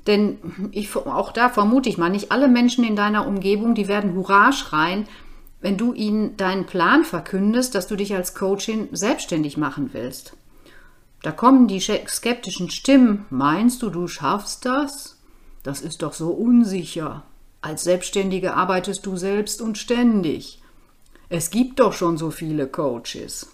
Denn 0.07 0.37
ich, 0.71 0.95
auch 0.95 1.31
da 1.31 1.49
vermute 1.49 1.89
ich 1.89 1.99
mal, 1.99 2.09
nicht 2.09 2.31
alle 2.31 2.47
Menschen 2.47 2.83
in 2.83 2.95
deiner 2.95 3.27
Umgebung, 3.27 3.75
die 3.75 3.87
werden 3.87 4.15
Hurra 4.15 4.51
schreien, 4.51 5.07
wenn 5.59 5.77
du 5.77 5.93
ihnen 5.93 6.35
deinen 6.37 6.65
Plan 6.65 7.03
verkündest, 7.03 7.75
dass 7.75 7.87
du 7.87 7.95
dich 7.95 8.15
als 8.15 8.33
Coachin 8.33 8.89
selbstständig 8.91 9.57
machen 9.57 9.91
willst. 9.93 10.35
Da 11.21 11.31
kommen 11.31 11.67
die 11.67 11.79
skeptischen 11.79 12.69
Stimmen. 12.69 13.25
Meinst 13.29 13.81
du, 13.81 13.89
du 13.89 14.07
schaffst 14.07 14.65
das? 14.65 15.17
Das 15.63 15.81
ist 15.81 16.01
doch 16.01 16.13
so 16.13 16.29
unsicher. 16.29 17.23
Als 17.61 17.83
Selbstständige 17.83 18.55
arbeitest 18.55 19.05
du 19.05 19.17
selbst 19.17 19.61
und 19.61 19.77
ständig. 19.77 20.61
Es 21.29 21.51
gibt 21.51 21.79
doch 21.79 21.93
schon 21.93 22.17
so 22.17 22.31
viele 22.31 22.67
Coaches. 22.67 23.51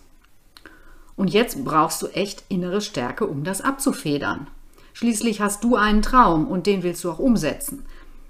Und 1.17 1.33
jetzt 1.33 1.65
brauchst 1.65 2.01
du 2.01 2.07
echt 2.07 2.43
innere 2.47 2.79
Stärke, 2.79 3.27
um 3.27 3.43
das 3.43 3.61
abzufedern. 3.61 4.47
Schließlich 4.93 5.41
hast 5.41 5.63
du 5.63 5.75
einen 5.75 6.01
Traum 6.01 6.47
und 6.47 6.67
den 6.67 6.83
willst 6.83 7.03
du 7.03 7.11
auch 7.11 7.19
umsetzen. 7.19 7.85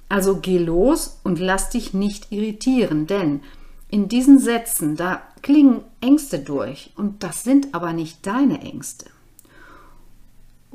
Also 0.09 0.37
geh 0.37 0.57
los 0.57 1.19
und 1.23 1.39
lass 1.39 1.69
dich 1.69 1.93
nicht 1.93 2.31
irritieren, 2.31 3.07
denn 3.07 3.41
in 3.89 4.07
diesen 4.09 4.39
Sätzen, 4.39 4.95
da 4.95 5.21
klingen 5.41 5.81
Ängste 6.01 6.39
durch 6.39 6.91
und 6.95 7.23
das 7.23 7.43
sind 7.43 7.73
aber 7.73 7.93
nicht 7.93 8.25
deine 8.25 8.61
Ängste. 8.61 9.05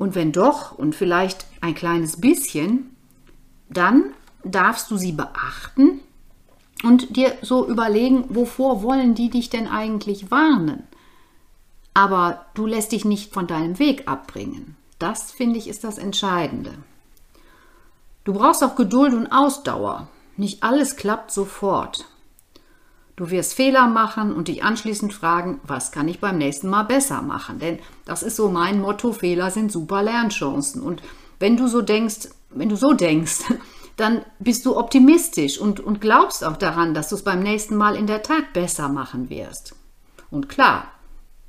Und 0.03 0.15
wenn 0.15 0.33
doch 0.33 0.77
und 0.77 0.95
vielleicht 0.95 1.45
ein 1.61 1.75
kleines 1.75 2.19
bisschen, 2.19 2.93
dann 3.69 4.13
darfst 4.43 4.91
du 4.91 4.97
sie 4.97 5.13
beachten 5.13 6.01
und 6.83 7.15
dir 7.15 7.31
so 7.41 7.65
überlegen, 7.65 8.25
wovor 8.27 8.83
wollen 8.83 9.15
die 9.15 9.29
dich 9.29 9.49
denn 9.49 9.65
eigentlich 9.65 10.29
warnen? 10.29 10.83
Aber 11.93 12.47
du 12.53 12.65
lässt 12.65 12.91
dich 12.91 13.05
nicht 13.05 13.33
von 13.33 13.47
deinem 13.47 13.79
Weg 13.79 14.05
abbringen. 14.05 14.75
Das 14.99 15.31
finde 15.31 15.57
ich 15.57 15.69
ist 15.69 15.85
das 15.85 15.97
Entscheidende. 15.97 16.73
Du 18.25 18.33
brauchst 18.33 18.61
auch 18.61 18.75
Geduld 18.75 19.13
und 19.13 19.31
Ausdauer. 19.31 20.09
Nicht 20.35 20.63
alles 20.63 20.97
klappt 20.97 21.31
sofort. 21.31 22.09
Du 23.15 23.29
wirst 23.29 23.53
Fehler 23.53 23.87
machen 23.87 24.33
und 24.33 24.47
dich 24.47 24.63
anschließend 24.63 25.13
fragen, 25.13 25.59
was 25.63 25.91
kann 25.91 26.07
ich 26.07 26.19
beim 26.19 26.37
nächsten 26.39 26.67
Mal 26.67 26.83
besser 26.83 27.21
machen? 27.21 27.59
Denn 27.59 27.77
das 28.05 28.23
ist 28.23 28.35
so 28.35 28.49
mein 28.49 28.81
Motto, 28.81 29.13
Fehler 29.13 29.51
sind 29.51 29.71
super 29.71 30.01
Lernchancen. 30.01 30.81
Und 30.81 31.03
wenn 31.39 31.55
du 31.55 31.67
so 31.67 31.81
denkst, 31.81 32.29
wenn 32.49 32.69
du 32.69 32.75
so 32.75 32.93
denkst, 32.93 33.41
dann 33.97 34.25
bist 34.39 34.65
du 34.65 34.75
optimistisch 34.75 35.59
und, 35.59 35.79
und 35.79 36.01
glaubst 36.01 36.43
auch 36.43 36.57
daran, 36.57 36.95
dass 36.95 37.09
du 37.09 37.15
es 37.15 37.23
beim 37.23 37.43
nächsten 37.43 37.75
Mal 37.75 37.95
in 37.95 38.07
der 38.07 38.23
Tat 38.23 38.51
besser 38.53 38.89
machen 38.89 39.29
wirst. 39.29 39.75
Und 40.31 40.49
klar, 40.49 40.87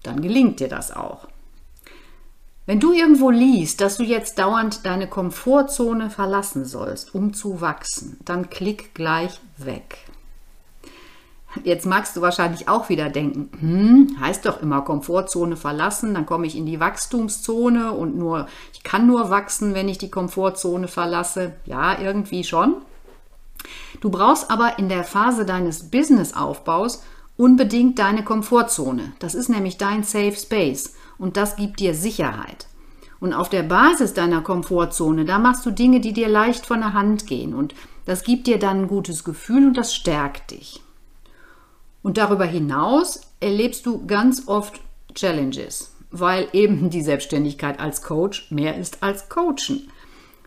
dann 0.02 0.21
gelingt 0.21 0.61
dir 0.61 0.68
das 0.68 0.94
auch. 0.94 1.26
Wenn 2.66 2.80
du 2.80 2.92
irgendwo 2.92 3.30
liest, 3.30 3.80
dass 3.80 3.97
du 3.97 4.04
jetzt 4.04 4.38
dauernd 4.38 4.85
deine 4.85 5.09
Komfortzone 5.09 6.11
verlassen 6.11 6.66
sollst, 6.66 7.14
um 7.14 7.33
zu 7.33 7.62
wachsen, 7.62 8.18
dann 8.25 8.50
klick 8.50 8.94
gleich 8.94 9.40
weg. 9.56 9.99
Jetzt 11.62 11.87
magst 11.87 12.16
du 12.16 12.20
wahrscheinlich 12.20 12.68
auch 12.68 12.88
wieder 12.88 13.11
denken, 13.11 13.49
hm, 13.61 14.16
heißt 14.20 14.44
doch 14.44 14.61
immer 14.61 14.82
Komfortzone 14.82 15.56
verlassen, 15.56 16.14
dann 16.14 16.26
komme 16.26 16.46
ich 16.46 16.56
in 16.56 16.66
die 16.66 16.80
Wachstumszone 16.80 17.92
und 17.92 18.16
nur 18.16 18.49
ich 18.73 18.82
kann 18.82 19.06
nur 19.06 19.30
wachsen, 19.30 19.75
wenn 19.75 19.88
ich 19.88 19.99
die 19.99 20.11
Komfortzone 20.11 20.88
verlasse. 20.88 21.52
Ja, 21.64 21.99
irgendwie 22.00 22.44
schon. 22.44 22.76
Du 24.00 24.11
brauchst 24.11 24.50
aber 24.50 24.78
in 24.78 24.88
der 24.88 25.04
Phase 25.04 25.46
deines 25.46 25.90
Businessaufbaus 25.90 27.02
unbedingt 27.37 27.99
deine 27.99 28.25
Komfortzone. 28.25 29.12
Das 29.18 29.34
ist 29.34 29.49
nämlich 29.49 29.78
dein 29.78 30.02
Safe 30.02 30.37
Space 30.37 30.94
und 31.18 31.37
das 31.37 31.56
gibt 31.56 31.80
dir 31.80 31.94
Sicherheit. 31.94 32.66
Und 33.20 33.32
auf 33.32 33.49
der 33.49 33.62
Basis 33.62 34.12
deiner 34.12 34.42
Komfortzone, 34.42 35.25
da 35.25 35.38
machst 35.38 35.64
du 35.64 35.70
Dinge, 35.70 36.00
die 36.00 36.12
dir 36.12 36.28
leicht 36.28 36.66
von 36.66 36.80
der 36.80 36.92
Hand 36.92 37.26
gehen 37.26 37.54
und 37.54 37.75
das 38.04 38.23
gibt 38.23 38.46
dir 38.46 38.58
dann 38.58 38.82
ein 38.82 38.88
gutes 38.88 39.25
Gefühl 39.25 39.68
und 39.68 39.76
das 39.78 39.94
stärkt 39.94 40.50
dich. 40.50 40.83
Und 42.04 42.18
darüber 42.18 42.44
hinaus 42.44 43.23
erlebst 43.40 43.87
du 43.87 44.06
ganz 44.06 44.46
oft 44.46 44.78
Challenges, 45.14 45.94
weil 46.11 46.49
eben 46.52 46.90
die 46.90 47.00
Selbstständigkeit 47.00 47.80
als 47.80 48.02
Coach 48.02 48.50
mehr 48.50 48.76
ist 48.76 49.02
als 49.02 49.30
Coachen. 49.30 49.88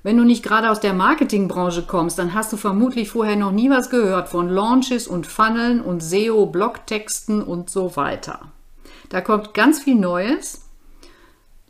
Wenn 0.04 0.18
du 0.18 0.24
nicht 0.24 0.44
gerade 0.44 0.70
aus 0.70 0.82
der 0.82 0.94
Marketingbranche 0.94 1.82
kommst, 1.82 2.20
dann 2.20 2.36
hast 2.36 2.54
du 2.54 2.58
vermutlich 2.58 3.10
vorher 3.10 3.36
noch 3.36 3.52
nie 3.52 3.72
was 3.72 3.90
gehört 3.90 4.30
von 4.30 4.50
Launches 4.50 5.08
und 5.08 5.26
Funneln 5.26 5.82
und 5.82 6.04
SEO, 6.04 6.46
Blogtexten 6.46 7.42
und 7.42 7.72
so 7.72 7.96
weiter. 7.96 8.52
Da 9.10 9.22
kommt 9.22 9.56
ganz 9.56 9.80
viel 9.80 9.96
Neues 9.96 10.62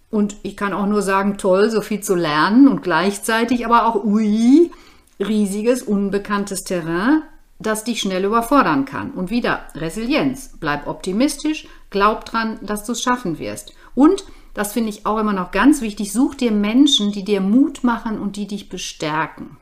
und 0.09 0.35
ich 0.43 0.57
kann 0.57 0.73
auch 0.73 0.87
nur 0.87 1.01
sagen, 1.01 1.37
toll, 1.37 1.69
so 1.69 1.79
viel 1.79 2.01
zu 2.01 2.13
lernen 2.13 2.67
und 2.67 2.83
gleichzeitig 2.83 3.65
aber 3.65 3.85
auch, 3.85 4.03
ui, 4.03 4.69
riesiges, 5.17 5.81
unbekanntes 5.81 6.65
Terrain, 6.65 7.23
das 7.59 7.83
dich 7.83 8.01
schnell 8.01 8.25
überfordern 8.25 8.85
kann. 8.85 9.11
Und 9.11 9.29
wieder 9.29 9.67
Resilienz. 9.75 10.53
Bleib 10.59 10.87
optimistisch, 10.87 11.67
glaub 11.89 12.25
dran, 12.25 12.59
dass 12.61 12.85
du 12.85 12.91
es 12.91 13.01
schaffen 13.01 13.39
wirst. 13.39 13.73
Und, 13.95 14.25
das 14.53 14.73
finde 14.73 14.89
ich 14.89 15.05
auch 15.05 15.19
immer 15.19 15.33
noch 15.33 15.51
ganz 15.51 15.81
wichtig, 15.81 16.11
such 16.11 16.35
dir 16.35 16.51
Menschen, 16.51 17.11
die 17.11 17.23
dir 17.23 17.41
Mut 17.41 17.83
machen 17.83 18.19
und 18.19 18.35
die 18.35 18.47
dich 18.47 18.69
bestärken. 18.69 19.57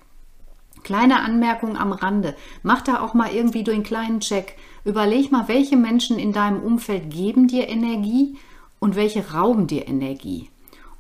Kleine 0.83 1.21
Anmerkung 1.21 1.77
am 1.77 1.91
Rande. 1.91 2.35
Mach 2.61 2.81
da 2.81 3.01
auch 3.01 3.13
mal 3.13 3.33
irgendwie 3.33 3.69
einen 3.69 3.83
kleinen 3.83 4.19
Check. 4.19 4.55
Überleg 4.83 5.31
mal, 5.31 5.47
welche 5.47 5.77
Menschen 5.77 6.19
in 6.19 6.31
deinem 6.31 6.61
Umfeld 6.61 7.09
geben 7.09 7.47
dir 7.47 7.67
Energie 7.67 8.37
und 8.79 8.95
welche 8.95 9.31
rauben 9.31 9.65
dir 9.65 9.87
Energie. 9.87 10.49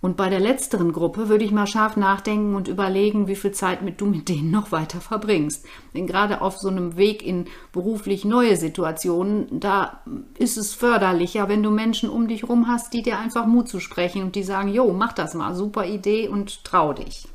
Und 0.05 0.17
bei 0.17 0.29
der 0.29 0.39
letzteren 0.39 0.93
Gruppe 0.93 1.29
würde 1.29 1.45
ich 1.45 1.51
mal 1.51 1.65
scharf 1.65 1.97
nachdenken 1.97 2.53
und 2.53 2.67
überlegen, 2.67 3.27
wie 3.27 3.35
viel 3.35 3.53
Zeit 3.53 3.81
mit 3.81 3.99
du 3.99 4.05
mit 4.05 4.29
denen 4.29 4.51
noch 4.51 4.71
weiter 4.71 5.01
verbringst. 5.01 5.65
Denn 5.95 6.05
gerade 6.05 6.41
auf 6.41 6.59
so 6.59 6.67
einem 6.67 6.95
Weg 6.95 7.25
in 7.25 7.47
beruflich 7.73 8.23
neue 8.23 8.55
Situationen, 8.55 9.47
da 9.59 10.03
ist 10.37 10.57
es 10.57 10.75
förderlicher, 10.75 11.49
wenn 11.49 11.63
du 11.63 11.71
Menschen 11.71 12.07
um 12.07 12.27
dich 12.27 12.47
rum 12.47 12.67
hast, 12.67 12.93
die 12.93 13.01
dir 13.01 13.17
einfach 13.17 13.47
Mut 13.47 13.67
zu 13.67 13.79
sprechen 13.79 14.21
und 14.21 14.35
die 14.35 14.43
sagen, 14.43 14.71
jo, 14.71 14.93
mach 14.93 15.13
das 15.13 15.33
mal, 15.33 15.55
super 15.55 15.87
Idee 15.87 16.27
und 16.27 16.63
trau 16.63 16.93
dich. 16.93 17.27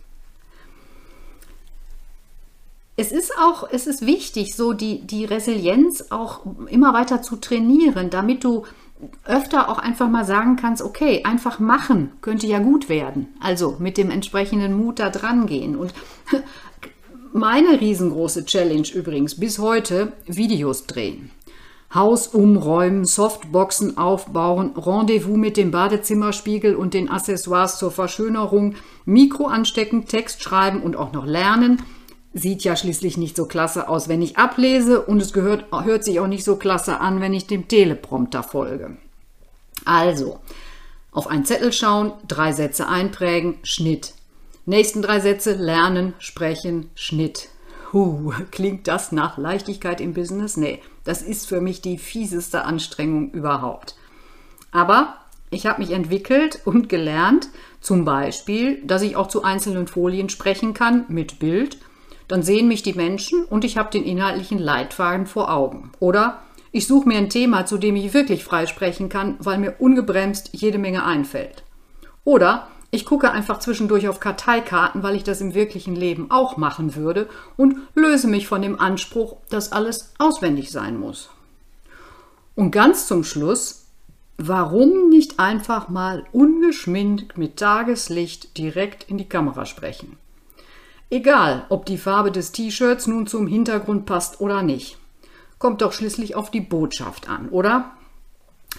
Es 2.94 3.10
ist 3.10 3.32
auch, 3.36 3.68
es 3.68 3.88
ist 3.88 4.06
wichtig, 4.06 4.54
so 4.54 4.74
die, 4.74 5.00
die 5.00 5.24
Resilienz 5.24 6.04
auch 6.10 6.42
immer 6.68 6.94
weiter 6.94 7.20
zu 7.20 7.34
trainieren, 7.34 8.10
damit 8.10 8.44
du 8.44 8.62
öfter 9.24 9.68
auch 9.68 9.78
einfach 9.78 10.08
mal 10.08 10.24
sagen 10.24 10.56
kannst, 10.56 10.82
okay, 10.82 11.22
einfach 11.24 11.58
machen 11.58 12.12
könnte 12.20 12.46
ja 12.46 12.58
gut 12.58 12.88
werden. 12.88 13.28
Also 13.40 13.76
mit 13.78 13.96
dem 13.96 14.10
entsprechenden 14.10 14.74
Mut 14.74 14.98
da 14.98 15.10
dran 15.10 15.46
gehen. 15.46 15.76
Und 15.76 15.92
meine 17.32 17.80
riesengroße 17.80 18.44
Challenge 18.44 18.88
übrigens 18.94 19.38
bis 19.38 19.58
heute, 19.58 20.12
Videos 20.26 20.86
drehen. 20.86 21.30
Haus 21.92 22.28
umräumen, 22.28 23.04
Softboxen 23.04 23.98
aufbauen, 23.98 24.74
Rendezvous 24.76 25.36
mit 25.36 25.56
dem 25.56 25.72
Badezimmerspiegel 25.72 26.76
und 26.76 26.94
den 26.94 27.10
Accessoires 27.10 27.78
zur 27.78 27.90
Verschönerung, 27.90 28.76
Mikro 29.04 29.46
anstecken, 29.46 30.06
Text 30.06 30.40
schreiben 30.42 30.82
und 30.82 30.96
auch 30.96 31.12
noch 31.12 31.26
lernen. 31.26 31.82
Sieht 32.32 32.62
ja 32.62 32.76
schließlich 32.76 33.16
nicht 33.16 33.36
so 33.36 33.46
klasse 33.46 33.88
aus, 33.88 34.08
wenn 34.08 34.22
ich 34.22 34.38
ablese 34.38 35.02
und 35.02 35.20
es 35.20 35.32
gehört, 35.32 35.66
hört 35.72 36.04
sich 36.04 36.20
auch 36.20 36.28
nicht 36.28 36.44
so 36.44 36.56
klasse 36.56 37.00
an, 37.00 37.20
wenn 37.20 37.34
ich 37.34 37.46
dem 37.46 37.66
Teleprompter 37.66 38.42
folge. 38.42 38.96
Also, 39.84 40.38
Auf 41.12 41.26
einen 41.26 41.44
Zettel 41.44 41.72
schauen, 41.72 42.12
drei 42.28 42.52
Sätze 42.52 42.86
einprägen, 42.86 43.58
Schnitt. 43.64 44.14
Nächsten 44.64 45.02
drei 45.02 45.18
Sätze 45.18 45.54
lernen, 45.54 46.14
sprechen, 46.20 46.90
Schnitt. 46.94 47.48
Huh, 47.92 48.32
klingt 48.52 48.86
das 48.86 49.10
nach 49.10 49.36
Leichtigkeit 49.36 50.00
im 50.00 50.14
Business? 50.14 50.56
Nee, 50.56 50.80
das 51.02 51.22
ist 51.22 51.48
für 51.48 51.60
mich 51.60 51.82
die 51.82 51.98
fieseste 51.98 52.64
Anstrengung 52.64 53.32
überhaupt. 53.32 53.96
Aber 54.70 55.16
ich 55.50 55.66
habe 55.66 55.80
mich 55.80 55.90
entwickelt 55.90 56.60
und 56.64 56.88
gelernt, 56.88 57.48
zum 57.80 58.04
Beispiel, 58.04 58.80
dass 58.84 59.02
ich 59.02 59.16
auch 59.16 59.26
zu 59.26 59.42
einzelnen 59.42 59.88
Folien 59.88 60.28
sprechen 60.28 60.74
kann 60.74 61.06
mit 61.08 61.40
Bild. 61.40 61.78
Dann 62.30 62.44
sehen 62.44 62.68
mich 62.68 62.84
die 62.84 62.92
Menschen 62.92 63.44
und 63.44 63.64
ich 63.64 63.76
habe 63.76 63.90
den 63.90 64.04
inhaltlichen 64.04 64.60
Leitfaden 64.60 65.26
vor 65.26 65.52
Augen. 65.52 65.90
Oder 65.98 66.40
ich 66.70 66.86
suche 66.86 67.08
mir 67.08 67.18
ein 67.18 67.28
Thema, 67.28 67.66
zu 67.66 67.76
dem 67.76 67.96
ich 67.96 68.14
wirklich 68.14 68.44
frei 68.44 68.66
sprechen 68.66 69.08
kann, 69.08 69.34
weil 69.40 69.58
mir 69.58 69.74
ungebremst 69.80 70.50
jede 70.52 70.78
Menge 70.78 71.04
einfällt. 71.04 71.64
Oder 72.22 72.68
ich 72.92 73.04
gucke 73.04 73.32
einfach 73.32 73.58
zwischendurch 73.58 74.06
auf 74.06 74.20
Karteikarten, 74.20 75.02
weil 75.02 75.16
ich 75.16 75.24
das 75.24 75.40
im 75.40 75.54
wirklichen 75.54 75.96
Leben 75.96 76.30
auch 76.30 76.56
machen 76.56 76.94
würde 76.94 77.28
und 77.56 77.78
löse 77.96 78.28
mich 78.28 78.46
von 78.46 78.62
dem 78.62 78.78
Anspruch, 78.78 79.38
dass 79.48 79.72
alles 79.72 80.12
auswendig 80.20 80.70
sein 80.70 81.00
muss. 81.00 81.30
Und 82.54 82.70
ganz 82.70 83.08
zum 83.08 83.24
Schluss, 83.24 83.86
warum 84.38 85.08
nicht 85.08 85.40
einfach 85.40 85.88
mal 85.88 86.22
ungeschminkt 86.30 87.36
mit 87.36 87.56
Tageslicht 87.56 88.56
direkt 88.56 89.02
in 89.10 89.18
die 89.18 89.28
Kamera 89.28 89.66
sprechen? 89.66 90.16
Egal, 91.10 91.66
ob 91.68 91.86
die 91.86 91.98
Farbe 91.98 92.30
des 92.30 92.52
T-Shirts 92.52 93.08
nun 93.08 93.26
zum 93.26 93.48
Hintergrund 93.48 94.06
passt 94.06 94.40
oder 94.40 94.62
nicht. 94.62 94.96
Kommt 95.58 95.82
doch 95.82 95.92
schließlich 95.92 96.36
auf 96.36 96.50
die 96.50 96.60
Botschaft 96.60 97.28
an, 97.28 97.48
oder? 97.48 97.92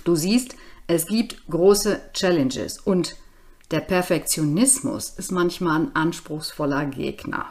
Du 0.05 0.15
siehst, 0.15 0.55
es 0.87 1.07
gibt 1.07 1.47
große 1.49 1.99
Challenges 2.13 2.79
und 2.79 3.15
der 3.69 3.81
Perfektionismus 3.81 5.09
ist 5.09 5.31
manchmal 5.31 5.81
ein 5.81 5.95
anspruchsvoller 5.95 6.85
Gegner. 6.85 7.47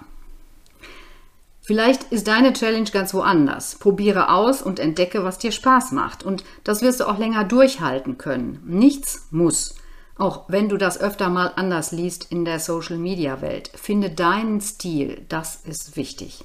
Vielleicht 1.62 2.04
ist 2.04 2.26
deine 2.26 2.52
Challenge 2.52 2.90
ganz 2.90 3.14
woanders. 3.14 3.76
Probiere 3.76 4.30
aus 4.30 4.60
und 4.60 4.80
entdecke, 4.80 5.24
was 5.24 5.38
dir 5.38 5.52
Spaß 5.52 5.92
macht. 5.92 6.24
Und 6.24 6.42
das 6.64 6.82
wirst 6.82 7.00
du 7.00 7.08
auch 7.08 7.18
länger 7.18 7.44
durchhalten 7.44 8.18
können. 8.18 8.60
Nichts 8.66 9.28
muss. 9.30 9.76
Auch 10.20 10.44
wenn 10.48 10.68
du 10.68 10.76
das 10.76 11.00
öfter 11.00 11.30
mal 11.30 11.52
anders 11.56 11.92
liest 11.92 12.30
in 12.30 12.44
der 12.44 12.60
Social-Media-Welt. 12.60 13.70
Finde 13.74 14.10
deinen 14.10 14.60
Stil. 14.60 15.24
Das 15.30 15.62
ist 15.64 15.96
wichtig. 15.96 16.44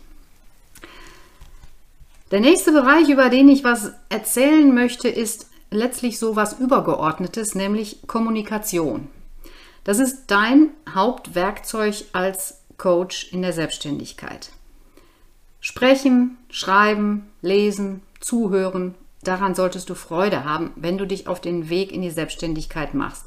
Der 2.32 2.40
nächste 2.40 2.72
Bereich, 2.72 3.10
über 3.10 3.28
den 3.28 3.50
ich 3.50 3.66
was 3.66 3.92
erzählen 4.08 4.74
möchte, 4.74 5.10
ist 5.10 5.48
letztlich 5.72 6.20
so 6.20 6.38
was 6.38 6.58
Übergeordnetes, 6.58 7.54
nämlich 7.54 8.08
Kommunikation. 8.08 9.10
Das 9.84 10.00
ist 10.00 10.28
dein 10.28 10.70
Hauptwerkzeug 10.90 12.06
als 12.14 12.62
Coach 12.78 13.34
in 13.34 13.42
der 13.42 13.52
Selbstständigkeit. 13.52 14.52
Sprechen, 15.60 16.38
schreiben, 16.50 17.28
lesen, 17.42 18.04
zuhören, 18.22 18.96
daran 19.24 19.54
solltest 19.54 19.90
du 19.90 19.96
Freude 19.96 20.46
haben, 20.46 20.72
wenn 20.78 20.98
du 20.98 21.06
dich 21.06 21.28
auf 21.28 21.42
den 21.42 21.68
Weg 21.68 21.92
in 21.92 22.02
die 22.02 22.12
Selbstständigkeit 22.12 22.94
machst. 22.94 23.26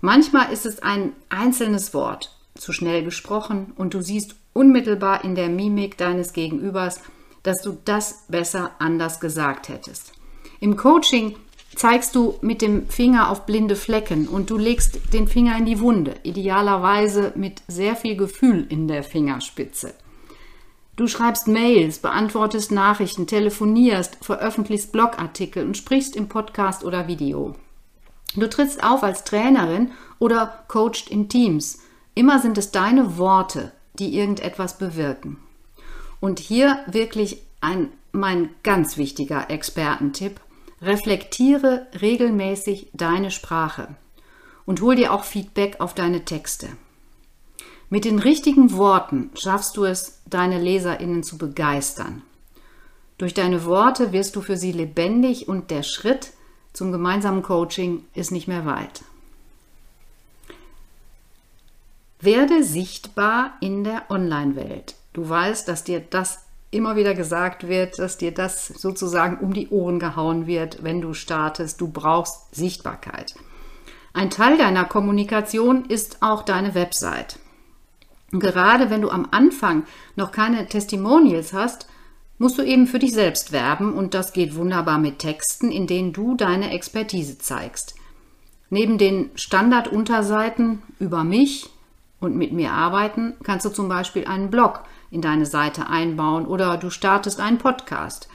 Manchmal 0.00 0.52
ist 0.52 0.66
es 0.66 0.82
ein 0.82 1.12
einzelnes 1.28 1.94
Wort, 1.94 2.36
zu 2.54 2.72
schnell 2.72 3.04
gesprochen 3.04 3.72
und 3.76 3.94
du 3.94 4.02
siehst 4.02 4.36
unmittelbar 4.52 5.24
in 5.24 5.34
der 5.34 5.48
Mimik 5.48 5.96
deines 5.96 6.32
Gegenübers, 6.32 7.00
dass 7.42 7.62
du 7.62 7.76
das 7.84 8.24
besser 8.28 8.72
anders 8.78 9.20
gesagt 9.20 9.68
hättest. 9.68 10.12
Im 10.60 10.76
Coaching 10.76 11.36
zeigst 11.74 12.14
du 12.14 12.36
mit 12.40 12.62
dem 12.62 12.88
Finger 12.88 13.30
auf 13.30 13.46
blinde 13.46 13.76
Flecken 13.76 14.26
und 14.26 14.50
du 14.50 14.56
legst 14.56 15.12
den 15.12 15.28
Finger 15.28 15.56
in 15.58 15.66
die 15.66 15.80
Wunde, 15.80 16.14
idealerweise 16.22 17.32
mit 17.36 17.62
sehr 17.68 17.96
viel 17.96 18.16
Gefühl 18.16 18.66
in 18.68 18.88
der 18.88 19.02
Fingerspitze. 19.02 19.94
Du 20.96 21.06
schreibst 21.06 21.46
Mails, 21.46 21.98
beantwortest 21.98 22.72
Nachrichten, 22.72 23.26
telefonierst, 23.26 24.16
veröffentlichst 24.22 24.92
Blogartikel 24.92 25.66
und 25.66 25.76
sprichst 25.76 26.16
im 26.16 26.28
Podcast 26.28 26.84
oder 26.84 27.06
Video. 27.06 27.54
Du 28.36 28.48
trittst 28.48 28.84
auf 28.84 29.02
als 29.02 29.24
Trainerin 29.24 29.92
oder 30.18 30.64
coacht 30.68 31.08
in 31.08 31.28
Teams. 31.28 31.80
Immer 32.14 32.38
sind 32.38 32.58
es 32.58 32.70
deine 32.70 33.18
Worte, 33.18 33.72
die 33.98 34.16
irgendetwas 34.16 34.78
bewirken. 34.78 35.38
Und 36.20 36.38
hier 36.38 36.78
wirklich 36.86 37.42
ein 37.60 37.90
mein 38.12 38.50
ganz 38.62 38.96
wichtiger 38.96 39.50
Expertentipp. 39.50 40.40
Reflektiere 40.82 41.86
regelmäßig 42.00 42.90
deine 42.92 43.30
Sprache 43.30 43.96
und 44.66 44.80
hol 44.82 44.96
dir 44.96 45.12
auch 45.12 45.24
Feedback 45.24 45.80
auf 45.80 45.94
deine 45.94 46.24
Texte. 46.24 46.68
Mit 47.88 48.04
den 48.04 48.18
richtigen 48.18 48.72
Worten 48.72 49.30
schaffst 49.34 49.76
du 49.76 49.84
es, 49.84 50.20
deine 50.26 50.60
Leserinnen 50.60 51.22
zu 51.22 51.38
begeistern. 51.38 52.22
Durch 53.16 53.32
deine 53.32 53.64
Worte 53.64 54.12
wirst 54.12 54.36
du 54.36 54.42
für 54.42 54.56
sie 54.56 54.72
lebendig 54.72 55.48
und 55.48 55.70
der 55.70 55.82
Schritt 55.82 56.32
zum 56.76 56.92
gemeinsamen 56.92 57.42
Coaching 57.42 58.04
ist 58.12 58.30
nicht 58.30 58.48
mehr 58.48 58.66
weit. 58.66 59.02
Werde 62.20 62.62
sichtbar 62.62 63.54
in 63.62 63.82
der 63.82 64.10
Online-Welt. 64.10 64.94
Du 65.14 65.26
weißt, 65.26 65.66
dass 65.68 65.84
dir 65.84 66.00
das 66.00 66.44
immer 66.70 66.94
wieder 66.94 67.14
gesagt 67.14 67.66
wird, 67.66 67.98
dass 67.98 68.18
dir 68.18 68.32
das 68.32 68.66
sozusagen 68.66 69.38
um 69.38 69.54
die 69.54 69.68
Ohren 69.70 69.98
gehauen 69.98 70.46
wird, 70.46 70.82
wenn 70.82 71.00
du 71.00 71.14
startest. 71.14 71.80
Du 71.80 71.88
brauchst 71.88 72.54
Sichtbarkeit. 72.54 73.34
Ein 74.12 74.28
Teil 74.28 74.58
deiner 74.58 74.84
Kommunikation 74.84 75.86
ist 75.86 76.18
auch 76.20 76.42
deine 76.42 76.74
Website. 76.74 77.38
gerade 78.32 78.90
wenn 78.90 79.00
du 79.00 79.08
am 79.08 79.28
Anfang 79.30 79.84
noch 80.14 80.30
keine 80.30 80.66
Testimonials 80.66 81.54
hast, 81.54 81.88
musst 82.38 82.58
du 82.58 82.62
eben 82.62 82.86
für 82.86 82.98
dich 82.98 83.12
selbst 83.12 83.52
werben 83.52 83.92
und 83.92 84.14
das 84.14 84.32
geht 84.32 84.54
wunderbar 84.56 84.98
mit 84.98 85.18
Texten, 85.18 85.70
in 85.70 85.86
denen 85.86 86.12
du 86.12 86.34
deine 86.34 86.70
Expertise 86.70 87.38
zeigst. 87.38 87.94
Neben 88.68 88.98
den 88.98 89.30
Standardunterseiten 89.34 90.82
über 90.98 91.24
mich 91.24 91.70
und 92.20 92.36
mit 92.36 92.52
mir 92.52 92.72
arbeiten, 92.72 93.34
kannst 93.42 93.64
du 93.64 93.70
zum 93.70 93.88
Beispiel 93.88 94.26
einen 94.26 94.50
Blog 94.50 94.82
in 95.10 95.22
deine 95.22 95.46
Seite 95.46 95.88
einbauen 95.88 96.46
oder 96.46 96.76
du 96.76 96.90
startest 96.90 97.40
einen 97.40 97.58
Podcast. 97.58 98.28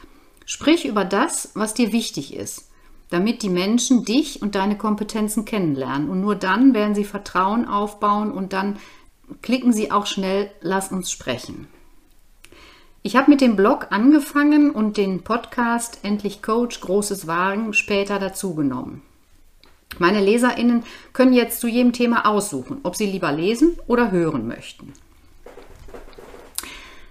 Sprich 0.46 0.86
über 0.86 1.06
das, 1.06 1.52
was 1.54 1.74
dir 1.74 1.92
wichtig 1.92 2.34
ist, 2.34 2.70
damit 3.10 3.44
die 3.44 3.50
Menschen 3.50 4.06
dich 4.06 4.42
und 4.42 4.56
deine 4.56 4.78
Kompetenzen 4.78 5.46
kennenlernen. 5.46 6.10
Und 6.10 6.22
nur 6.22 6.36
dann 6.36 6.74
werden 6.74 6.96
sie 6.96 7.04
Vertrauen 7.04 7.68
aufbauen 7.68 8.32
und 8.32 8.54
dann 8.54 8.78
klicken 9.42 9.74
sie 9.74 9.92
auch 9.92 10.06
schnell, 10.06 10.50
lass 10.62 10.92
uns 10.92 11.12
sprechen. 11.12 11.68
Ich 13.04 13.16
habe 13.16 13.32
mit 13.32 13.42
dem 13.42 13.56
Blog 13.56 13.88
angefangen 13.90 14.70
und 14.70 14.96
den 14.96 15.24
Podcast 15.24 16.02
Endlich 16.04 16.44
Coach, 16.44 16.82
großes 16.82 17.26
Wagen 17.26 17.74
später 17.74 18.20
dazugenommen. 18.20 19.02
Meine 19.98 20.24
Leserinnen 20.24 20.84
können 21.12 21.34
jetzt 21.34 21.62
zu 21.62 21.68
jedem 21.68 21.94
Thema 21.94 22.28
aussuchen, 22.28 22.78
ob 22.84 22.96
sie 22.96 23.08
lieber 23.08 23.32
lesen 23.32 23.80
oder 23.88 24.12
hören 24.12 24.48
möchten. 24.48 24.94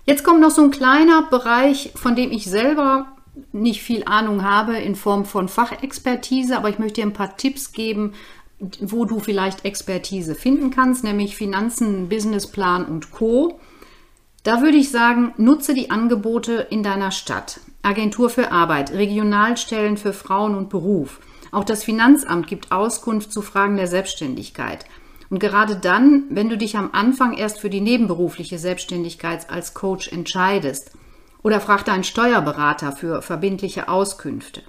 Jetzt 0.06 0.22
kommt 0.22 0.40
noch 0.40 0.52
so 0.52 0.62
ein 0.62 0.70
kleiner 0.70 1.22
Bereich, 1.22 1.90
von 1.96 2.14
dem 2.14 2.30
ich 2.30 2.44
selber 2.44 3.08
nicht 3.50 3.82
viel 3.82 4.04
Ahnung 4.04 4.44
habe 4.44 4.76
in 4.76 4.94
Form 4.94 5.24
von 5.24 5.48
Fachexpertise, 5.48 6.56
aber 6.56 6.68
ich 6.68 6.78
möchte 6.78 7.00
dir 7.00 7.06
ein 7.06 7.12
paar 7.12 7.36
Tipps 7.36 7.72
geben, 7.72 8.14
wo 8.80 9.06
du 9.06 9.18
vielleicht 9.18 9.64
Expertise 9.64 10.36
finden 10.36 10.70
kannst, 10.70 11.02
nämlich 11.02 11.36
Finanzen, 11.36 12.08
Businessplan 12.08 12.84
und 12.84 13.10
Co. 13.10 13.58
Da 14.42 14.62
würde 14.62 14.78
ich 14.78 14.90
sagen, 14.90 15.34
nutze 15.36 15.74
die 15.74 15.90
Angebote 15.90 16.66
in 16.70 16.82
deiner 16.82 17.10
Stadt. 17.10 17.60
Agentur 17.82 18.30
für 18.30 18.50
Arbeit, 18.52 18.90
Regionalstellen 18.90 19.98
für 19.98 20.14
Frauen 20.14 20.54
und 20.54 20.70
Beruf. 20.70 21.20
Auch 21.52 21.64
das 21.64 21.84
Finanzamt 21.84 22.46
gibt 22.46 22.72
Auskunft 22.72 23.32
zu 23.32 23.42
Fragen 23.42 23.76
der 23.76 23.86
Selbstständigkeit. 23.86 24.86
Und 25.28 25.40
gerade 25.40 25.76
dann, 25.76 26.24
wenn 26.30 26.48
du 26.48 26.56
dich 26.56 26.78
am 26.78 26.90
Anfang 26.92 27.34
erst 27.34 27.60
für 27.60 27.68
die 27.68 27.82
nebenberufliche 27.82 28.58
Selbstständigkeit 28.58 29.50
als 29.50 29.74
Coach 29.74 30.10
entscheidest 30.10 30.92
oder 31.42 31.60
frag 31.60 31.84
deinen 31.84 32.04
Steuerberater 32.04 32.92
für 32.92 33.20
verbindliche 33.20 33.88
Auskünfte. 33.88 34.62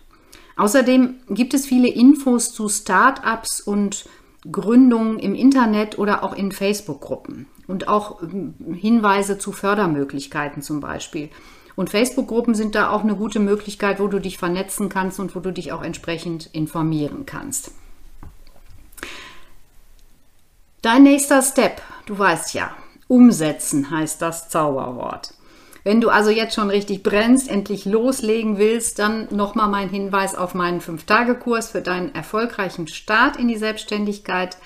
Außerdem 0.58 1.16
gibt 1.30 1.54
es 1.54 1.66
viele 1.66 1.88
Infos 1.90 2.54
zu 2.54 2.68
Start-ups 2.68 3.62
und 3.62 4.06
Gründungen 4.52 5.18
im 5.18 5.34
Internet 5.34 5.98
oder 5.98 6.24
auch 6.24 6.36
in 6.36 6.52
Facebook-Gruppen 6.52 7.48
und 7.68 7.88
auch 7.88 8.22
hm, 8.22 8.56
Hinweise 8.74 9.38
zu 9.38 9.52
Fördermöglichkeiten 9.52 10.62
zum 10.62 10.80
Beispiel. 10.80 11.30
Und 11.76 11.90
Facebook-Gruppen 11.90 12.54
sind 12.54 12.76
da 12.76 12.90
auch 12.90 13.04
eine 13.04 13.16
gute 13.16 13.40
Möglichkeit, 13.40 14.00
wo 14.00 14.08
du 14.08 14.20
dich 14.20 14.38
vernetzen 14.38 14.90
kannst 14.90 15.20
und 15.20 15.36
wo 15.36 15.40
du 15.40 15.52
dich 15.52 15.72
auch 15.72 15.82
entsprechend 15.82 16.48
informieren 16.54 17.26
kannst. 17.26 17.72
Dein 20.82 21.04
nächster 21.04 21.42
Step, 21.42 21.82
du 22.08 22.18
weißt 22.18 22.54
ja, 22.54 22.72
umsetzen 23.08 23.92
heißt 23.92 24.22
das 24.22 24.50
Zauberwort. 24.50 25.34
Wenn 25.84 26.02
du 26.02 26.10
also 26.10 26.30
jetzt 26.30 26.56
schon 26.56 26.70
richtig 26.70 27.02
brennst, 27.02 27.50
endlich 27.50 27.86
loslegen 27.86 28.58
willst, 28.58 29.00
dann 29.00 29.28
nochmal 29.32 29.68
mein 29.68 29.90
Hinweis 29.90 30.36
auf 30.36 30.54
meinen 30.54 30.80
5-Tage-Kurs 30.80 31.70
für 31.70 31.82
deinen 31.82 32.14
erfolgreichen 32.14 32.88
Start 32.88 33.38
in 33.38 33.48
die 33.48 33.58
Selbstständigkeit. 33.58 34.58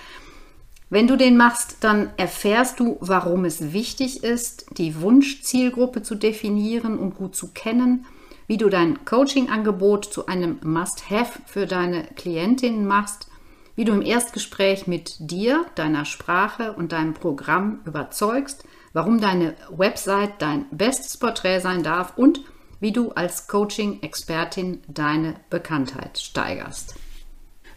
Wenn 0.96 1.08
du 1.08 1.18
den 1.18 1.36
machst, 1.36 1.80
dann 1.82 2.12
erfährst 2.16 2.80
du, 2.80 2.96
warum 3.02 3.44
es 3.44 3.74
wichtig 3.74 4.24
ist, 4.24 4.66
die 4.78 5.02
Wunschzielgruppe 5.02 6.04
zu 6.04 6.16
definieren 6.16 6.98
und 6.98 7.16
gut 7.16 7.36
zu 7.36 7.52
kennen, 7.52 8.06
wie 8.48 8.56
du 8.56 8.70
dein 8.70 9.04
Coaching-Angebot 9.04 10.06
zu 10.06 10.28
einem 10.28 10.58
Must-Have 10.64 11.40
für 11.48 11.66
deine 11.66 12.06
Klientinnen 12.16 12.88
machst, 12.88 13.28
wie 13.76 13.84
du 13.84 13.92
im 13.92 14.02
Erstgespräch 14.02 14.88
mit 14.88 15.18
dir, 15.20 15.66
deiner 15.76 16.06
Sprache 16.06 16.72
und 16.72 16.94
deinem 16.94 17.14
Programm 17.14 17.82
überzeugst, 17.84 18.64
warum 18.94 19.20
deine 19.20 19.54
Website 19.70 20.42
dein 20.42 20.66
bestes 20.72 21.18
Porträt 21.18 21.60
sein 21.60 21.84
darf 21.84 22.14
und 22.16 22.40
wie 22.80 22.94
du 22.94 23.12
als 23.12 23.50
Coaching-Expertin 23.50 24.82
deine 24.88 25.36
Bekanntheit 25.50 26.20
steigerst. 26.20 26.96